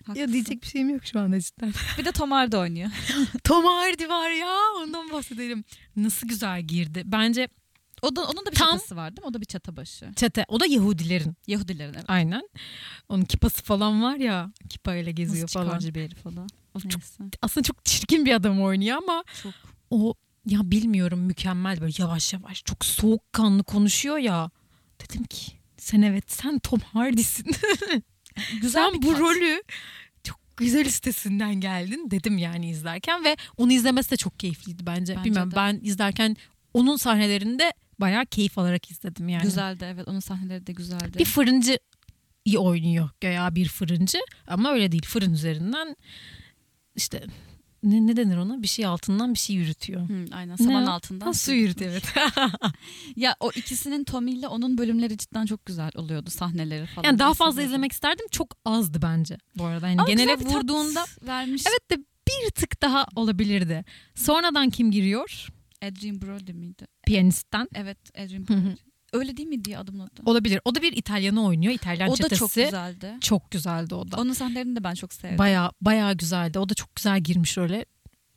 [0.07, 0.33] Ya Haklısın.
[0.33, 1.73] diyecek bir şeyim yok şu anda cidden.
[1.97, 2.89] Bir de Tom Hardy oynuyor.
[3.43, 5.63] Tom Hardy var ya ondan bahsedelim.
[5.95, 7.01] Nasıl güzel girdi.
[7.05, 7.47] Bence
[8.01, 9.29] O da, onun da bir Tam- çatası var değil mi?
[9.29, 10.11] O da bir çata başı.
[10.15, 12.05] çete o da Yahudilerin Yahudilerin evet.
[12.07, 12.49] aynen.
[13.09, 15.65] Onun kipası falan var ya kipayla geziyor Nasıl falan.
[15.65, 16.47] çıkarcı bir herif o da.
[16.73, 17.23] O çok- Neyse.
[17.41, 19.53] Aslında çok çirkin bir adam oynuyor ama Çok.
[19.89, 20.13] o
[20.45, 24.49] ya bilmiyorum mükemmel böyle yavaş yavaş çok soğukkanlı konuşuyor ya.
[25.01, 27.45] Dedim ki sen evet sen Tom Hardy'sin.
[28.61, 29.19] Güzel sen bir bu kat.
[29.19, 29.63] rolü
[30.23, 35.15] çok güzel listesinden geldin dedim yani izlerken ve onu izlemesi de çok keyifliydi bence.
[35.15, 35.55] Bence Bilmiyorum de.
[35.55, 36.35] ben izlerken
[36.73, 39.43] onun sahnelerinde bayağı keyif alarak izledim yani.
[39.43, 41.19] Güzeldi evet onun sahneleri de güzeldi.
[41.19, 41.79] Bir fırıncı
[42.45, 45.95] iyi oynuyor göya bir fırıncı ama öyle değil fırın üzerinden
[46.95, 47.23] işte
[47.83, 50.09] ne, ne denir ona bir şey altından bir şey yürütüyor.
[50.09, 51.25] Hı, aynen saman Ne altından.
[51.25, 52.03] Ha, su yürütüyor evet.
[53.15, 57.05] Ya o ikisinin Tommy ile onun bölümleri cidden çok güzel oluyordu sahneleri falan.
[57.07, 57.45] yani daha Aslında.
[57.45, 59.87] fazla izlemek isterdim çok azdı bence bu arada.
[59.87, 61.63] Yani Ama genele vurduğunda vermiş.
[61.69, 63.85] evet de bir tık daha olabilirdi.
[64.15, 65.47] Sonradan kim giriyor?
[65.83, 66.87] Adrian Brody miydi?
[67.05, 67.67] Piyanistten.
[67.75, 68.75] Evet Adrian Hı hı.
[69.13, 70.21] Öyle değil miydi ya adamın adı?
[70.25, 70.61] Olabilir.
[70.65, 71.73] O da bir İtalyanı oynuyor.
[71.73, 72.39] İtalyan O da çetesi.
[72.39, 73.13] çok güzeldi.
[73.21, 74.17] Çok güzeldi o da.
[74.21, 75.37] Onun sahnelerini de ben çok sevdim.
[75.37, 76.59] Baya baya güzeldi.
[76.59, 77.85] O da çok güzel girmiş öyle.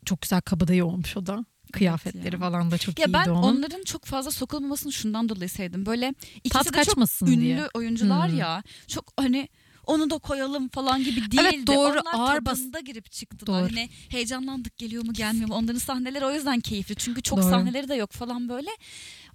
[0.04, 1.44] Çok güzel kabadayı olmuş o da.
[1.72, 2.40] Kıyafetleri ya.
[2.40, 3.42] falan da çok ya iyiydi ben onun.
[3.42, 5.86] onların çok fazla sokulmamasını şundan dolayı sevdim.
[5.86, 6.14] Böyle
[6.44, 7.68] ikisi Tat de kaçmasın çok ünlü diye.
[7.74, 8.38] oyuncular Hmm.
[8.38, 8.62] ya.
[8.88, 9.48] Çok hani
[9.86, 11.36] onu da koyalım falan gibi değildi.
[11.40, 12.00] Evet, doğru.
[12.00, 13.62] Onlar Ağır bas- tadında girip çıktılar.
[13.62, 13.70] Doğru.
[13.70, 15.54] Hani heyecanlandık geliyor mu gelmiyor mu.
[15.54, 16.94] Onların sahneleri o yüzden keyifli.
[16.96, 17.50] Çünkü çok Doğru.
[17.50, 18.70] sahneleri de yok falan böyle.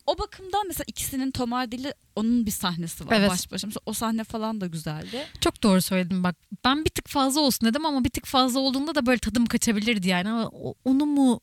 [0.06, 3.30] O bakımdan mesela ikisinin Tom Hardy'li onun bir sahnesi var Evet.
[3.30, 3.68] baş başa.
[3.68, 5.26] Mesela o sahne falan da güzeldi.
[5.42, 6.36] Çok doğru söyledin bak.
[6.66, 10.08] Ben bir tık fazla olsun dedim ama bir tık fazla olduğunda da böyle tadım kaçabilirdi
[10.08, 10.30] yani.
[10.30, 10.52] Ama
[10.86, 11.42] onu mu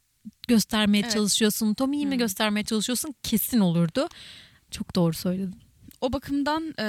[0.48, 1.12] göstermeye Evet.
[1.12, 1.74] çalışıyorsun?
[1.74, 2.18] Tommy'yi mi Hı.
[2.18, 3.14] göstermeye çalışıyorsun?
[3.22, 4.08] Kesin olurdu.
[4.70, 5.54] Çok doğru söyledin.
[6.00, 6.84] O bakımdan e,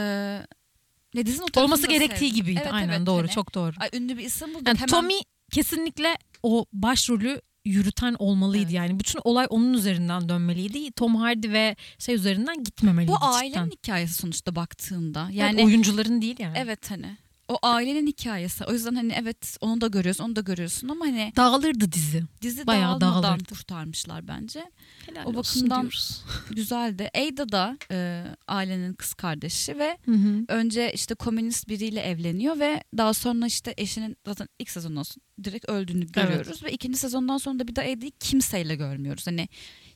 [1.16, 2.36] ne o tarafını Olması gerektiği sevdim.
[2.36, 2.60] gibiydi.
[2.64, 3.22] Evet, Aynen evet, doğru.
[3.24, 3.74] hani, Çok doğru.
[3.80, 5.20] Ay, ünlü bir isim burada Yani hemen Tommy
[5.52, 8.74] kesinlikle o başrolü yürüten olmalıydı Evet.
[8.74, 9.00] yani.
[9.00, 10.92] Bütün olay onun üzerinden dönmeliydi.
[10.92, 13.12] Tom Hardy ve şey üzerinden gitmemeliydi.
[13.12, 15.20] bu ailenin hikayesi sonuçta baktığında.
[15.20, 16.58] Yani Yani oyuncuların değil yani.
[16.58, 17.18] Evet hani
[17.54, 18.64] o ailenin hikayesi.
[18.66, 22.24] O yüzden hani evet onu da görüyorsun, onu da görüyorsun ama hani Dağılırdı dizi.
[22.42, 23.50] dizi Bayağı dağılmadan dağılırdı.
[23.54, 24.72] kurtarmışlar bence.
[25.06, 26.22] Helal O olsun bakımdan- diyoruz.
[26.52, 27.10] Güzeldi.
[27.16, 30.46] Ada da e, ailenin kız kardeşi ve Hı hı.
[30.48, 35.70] önce işte komünist biriyle evleniyor ve daha sonra işte eşinin zaten ilk sezondan sonra direkt
[35.70, 39.28] öldüğünü görüyoruz ve ikinci sezondan sonra da bir daha Ada'yı kimseyle görmüyoruz.
[39.28, 39.48] Hani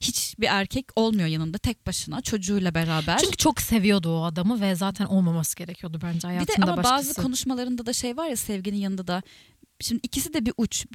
[0.02, 3.18] hiçbir erkek olmuyor yanında tek başına çocuğuyla beraber.
[3.18, 6.94] Çünkü çok seviyordu o adamı ve zaten olmaması gerekiyordu bence bir de hayatında ama başkası.
[7.10, 9.22] bazı konuşmalarında da şey var ya sevginin yanında da
[9.82, 10.86] Şimdi ikisi de bir uç.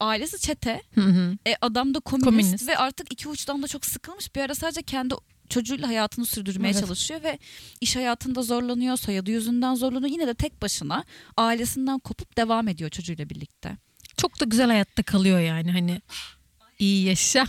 [0.00, 0.82] Ailesi çete.
[0.94, 1.36] Hı hı.
[1.46, 2.68] E, adam da komünist, Komünist.
[2.68, 4.34] ve artık iki uçtan da çok sıkılmış.
[4.36, 5.14] Bir ara sadece kendi
[5.48, 6.80] çocuğuyla hayatını sürdürmeye Evet.
[6.80, 7.38] çalışıyor ve
[7.80, 10.12] iş hayatında zorlanıyor, soyadı yüzünden zorlanıyor.
[10.12, 11.04] Yine de tek başına
[11.36, 13.76] ailesinden kopup devam ediyor çocuğuyla birlikte.
[14.16, 16.00] Çok da güzel hayatta kalıyor yani hani
[16.78, 17.46] iyi yaşa.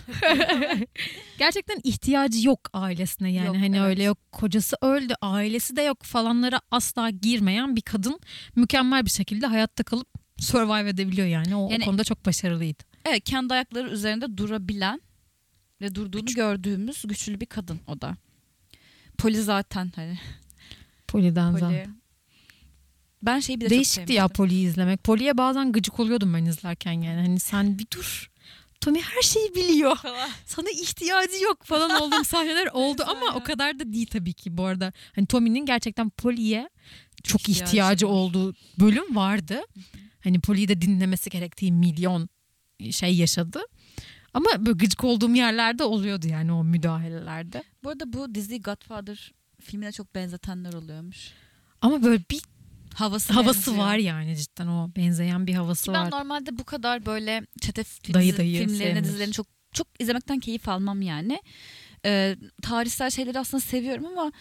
[1.40, 3.88] Gerçekten ihtiyacı yok ailesine yani Yok, hani evet.
[3.88, 8.20] öyle yok kocası öldü ailesi de yok falanlara asla girmeyen bir kadın
[8.56, 10.08] mükemmel bir şekilde hayatta kalıp
[10.38, 12.84] survive edebiliyor yani o, o Yani- konuda çok başarılıydı.
[13.06, 15.02] Evet kendi ayakları üzerinde durabilen
[15.82, 18.18] ve durduğunu gördüğümüz güçlü bir kadın o da.
[19.18, 20.20] Poli zaten hani.
[21.08, 21.60] Poli'den Poli.
[21.60, 21.96] zaten.
[23.24, 24.28] Ben şeyi bir de Değişikti ya.
[24.28, 25.04] Poli'yi izlemek.
[25.04, 27.22] Poli'ye bazen gıcık oluyordum ben izlerken yani.
[27.22, 28.32] Hani sen bir dur.
[28.84, 29.98] Tommy her şeyi biliyor.
[30.46, 33.40] Sana ihtiyacı yok falan olduğum sahneler oldu ama Aynen.
[33.40, 34.94] o kadar da değil tabii ki bu arada.
[35.16, 36.70] Hani Tommy'nin gerçekten Poli'ye
[37.24, 38.12] çok İhtiyacı ihtiyacı var.
[38.12, 39.62] olduğu bölüm vardı.
[40.24, 42.30] Hani Poli'yi de dinlemesi gerektiği milyon
[42.92, 43.62] şey yaşadı.
[44.34, 47.64] Ama böyle gıcık olduğum yerlerde oluyordu yani o müdahalelerde.
[47.84, 49.32] Bu arada bu dizi Godfather
[49.62, 51.32] filmine çok benzetenler oluyormuş.
[51.82, 52.42] Ama böyle bir
[52.94, 53.78] Havası havası benziyor.
[53.78, 56.04] var yani cidden o benzeyen bir havası Ki var.
[56.12, 57.84] ben normalde bu kadar böyle çete
[58.14, 59.04] Dayı dayı filmlerini, sevmiyorsun.
[59.04, 61.41] dizilerini çok çok izlemekten keyif almam yani.
[62.06, 64.32] Ee, tarihsel şeyleri aslında seviyorum ama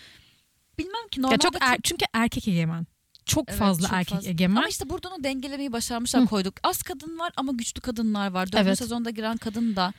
[0.78, 2.86] bilmem ki Ya normalde çok er- çünkü erkek egemen.
[3.26, 4.30] Çok Evet, fazla çok erkek fazla.
[4.30, 4.56] egemen.
[4.56, 6.26] Ama işte buradan o dengelemeyi başarmışlar Hı.
[6.26, 6.54] koyduk.
[6.62, 8.46] Az kadın var ama güçlü kadınlar var.
[8.52, 8.78] Dördüncü Evet.
[8.78, 9.92] sezonda giren kadın da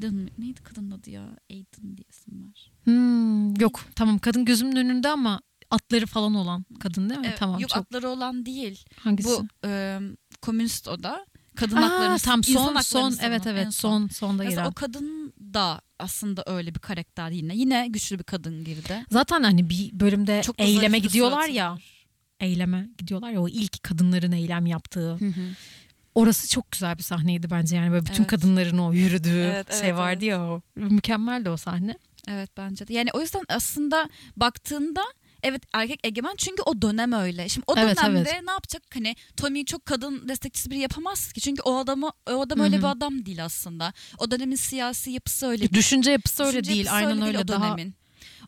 [0.00, 0.28] mi?
[0.38, 1.22] neydi kadının adı ya?
[1.50, 2.70] Aiden diye isim var.
[2.84, 5.40] Hmm, yok tamam kadın gözümün önünde ama
[5.72, 7.26] atları falan olan kadın değil mi?
[7.26, 7.78] Evet, tamam Yok çok.
[7.78, 8.84] atları olan değil.
[8.98, 9.28] Hangisi?
[9.28, 9.98] Bu e,
[10.42, 11.26] komünist o da.
[11.56, 14.70] Kadın Aa, haklarını tam insan son haklarını son savunan evet evet son sonda Mesela giren.
[14.70, 17.56] o kadın da aslında öyle bir karakter yine.
[17.56, 19.04] Yine güçlü bir kadın girdi.
[19.10, 21.72] Zaten hani bir bölümde Çok eyleme gidiyorlar ya.
[21.72, 22.04] var.
[22.40, 25.18] Eyleme gidiyorlar ya o ilk kadınların eylem yaptığı.
[26.14, 28.30] Orası çok güzel bir sahneydi bence yani böyle bütün Evet.
[28.30, 30.62] kadınların o yürüdüğü Evet, şey evet, vardı ya o.
[30.76, 31.98] Mükemmeldi o sahne.
[32.28, 32.94] Evet bence de.
[32.94, 35.02] Yani o yüzden aslında baktığında
[35.42, 37.48] evet erkek egemen çünkü o dönem öyle.
[37.48, 38.42] Şimdi o Evet, dönemde evet.
[38.46, 38.82] ne yapacak?
[38.94, 41.40] Hani Tommy çok kadın destekçisi biri yapamaz ki.
[41.40, 43.92] Çünkü o adamı o adam Hı öyle bir adam değil aslında.
[44.18, 46.86] O dönemin siyasi yapısı öyle Düşünce yapısı öyle Düşünce değil.
[46.86, 47.94] yapısı Aynen öyle o daha dönemin.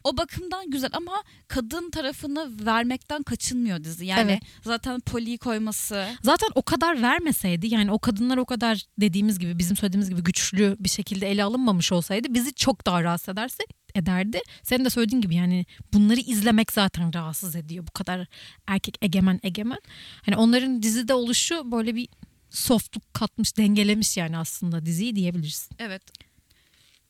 [0.05, 4.07] O bakımdan güzel ama kadın tarafını vermekten kaçınmıyor dizi.
[4.07, 4.43] Yani Evet.
[4.63, 6.07] zaten Poli'yi koyması.
[6.23, 10.77] Zaten o kadar vermeseydi yani o kadınlar o kadar dediğimiz gibi bizim söylediğimiz gibi güçlü
[10.81, 14.41] bir şekilde ele alınmamış olsaydı bizi çok daha rahatsız ederse ederdi.
[14.63, 17.87] Senin de söylediğin gibi yani bunları izlemek zaten rahatsız ediyor.
[17.87, 18.27] Bu kadar
[18.67, 19.79] erkek egemen egemen.
[20.27, 22.09] Hani onların dizide oluşu böyle bir
[22.51, 25.69] softluk katmış, dengelemiş yani aslında diziyi diyebiliriz.
[25.79, 26.03] Evet.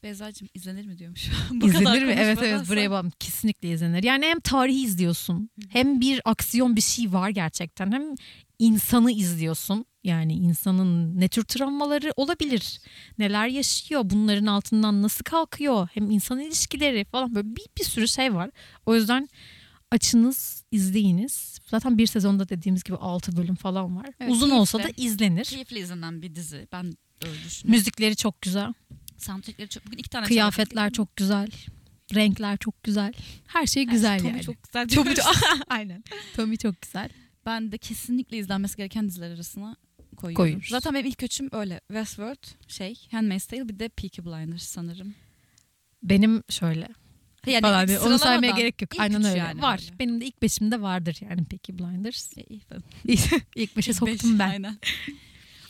[0.04, 1.30] Beyza'cığım izlenir mi diyormuş.
[1.50, 2.14] Bu kadar İzlenir mi?
[2.18, 4.02] Evet evet buraya bak kesinlikle izlenir.
[4.02, 8.02] Yani hem tarihi izliyorsun hem bir aksiyon bir şey var gerçekten hem
[8.58, 9.84] insanı izliyorsun.
[10.04, 12.80] Yani insanın ne tür travmaları olabilir?
[13.18, 14.02] Neler yaşıyor?
[14.04, 15.88] Bunların altından nasıl kalkıyor?
[15.94, 18.50] Hem insan ilişkileri falan böyle bir, bir sürü şey var.
[18.86, 19.28] O yüzden
[19.90, 21.58] açınız, izleyiniz.
[21.70, 24.06] Zaten bir sezonda dediğimiz gibi 6 bölüm falan var.
[24.20, 25.04] Evet, Uzun olsa da keyifli.
[25.04, 25.44] izlenir.
[25.44, 26.68] Keyifli izlenen bir dizi.
[26.72, 26.84] Ben
[27.26, 27.78] öyle düşünüyorum.
[27.78, 28.72] Müzikleri çok güzel.
[29.24, 29.86] Soundtrackleri çok...
[29.86, 31.48] Bugün iki tane Kıyafetler çok güzel.
[32.14, 33.12] Renkler çok güzel.
[33.46, 34.42] Her şey güzel Tommy yani.
[34.42, 34.88] çok güzel.
[34.88, 35.34] Tommy çok,
[35.68, 36.04] aynen.
[36.36, 37.08] Tommy çok güzel.
[37.46, 39.76] Ben de kesinlikle izlenmesi gereken diziler arasına
[40.16, 40.44] koyuyorum.
[40.44, 40.68] Koyuyoruz.
[40.68, 41.80] Zaten benim ilk üçüm öyle.
[41.88, 45.14] Westworld, şey, Handmaid's Tale bir de Peaky Blinders sanırım.
[46.02, 46.88] Benim şöyle.
[47.46, 48.90] Yani falan diye, onu saymaya gerek yok.
[48.98, 49.38] Aynen öyle.
[49.38, 49.80] yani var.
[49.82, 49.98] öyle.
[49.98, 52.38] Benim de ilk beşimde vardır yani peki Blinders.
[52.38, 53.18] E, iyi
[53.54, 54.50] ilk beşe Beş, soktum ben.
[54.50, 54.78] Aynen.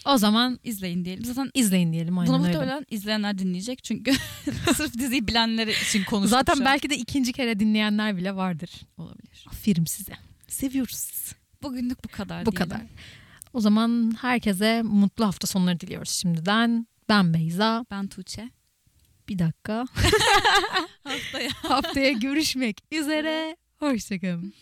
[0.07, 1.25] O zaman İzleyin diyelim.
[1.25, 2.57] Zaten izleyin diyelim aynen bunu öyle.
[2.59, 4.13] muhtemelen izleyenler dinleyecek çünkü
[4.77, 8.71] sırf diziyi bilenler için konuştuk Zaten şu belki de ikinci kere dinleyenler bile vardır.
[8.99, 9.45] olabilir.
[9.49, 10.13] Aferin size.
[10.49, 11.33] Seviyoruz.
[11.63, 12.69] Bugünlük bu kadar Bu diyelim.
[12.71, 12.83] kadar.
[13.53, 16.87] O zaman herkese mutlu hafta sonları diliyoruz şimdiden.
[17.09, 17.87] Ben Beyza.
[17.91, 18.51] Ben Tuğçe.
[19.29, 19.85] Bir dakika.
[21.05, 21.51] Haftaya.
[21.63, 23.57] Haftaya görüşmek üzere.
[23.79, 24.55] Hoşçakalın.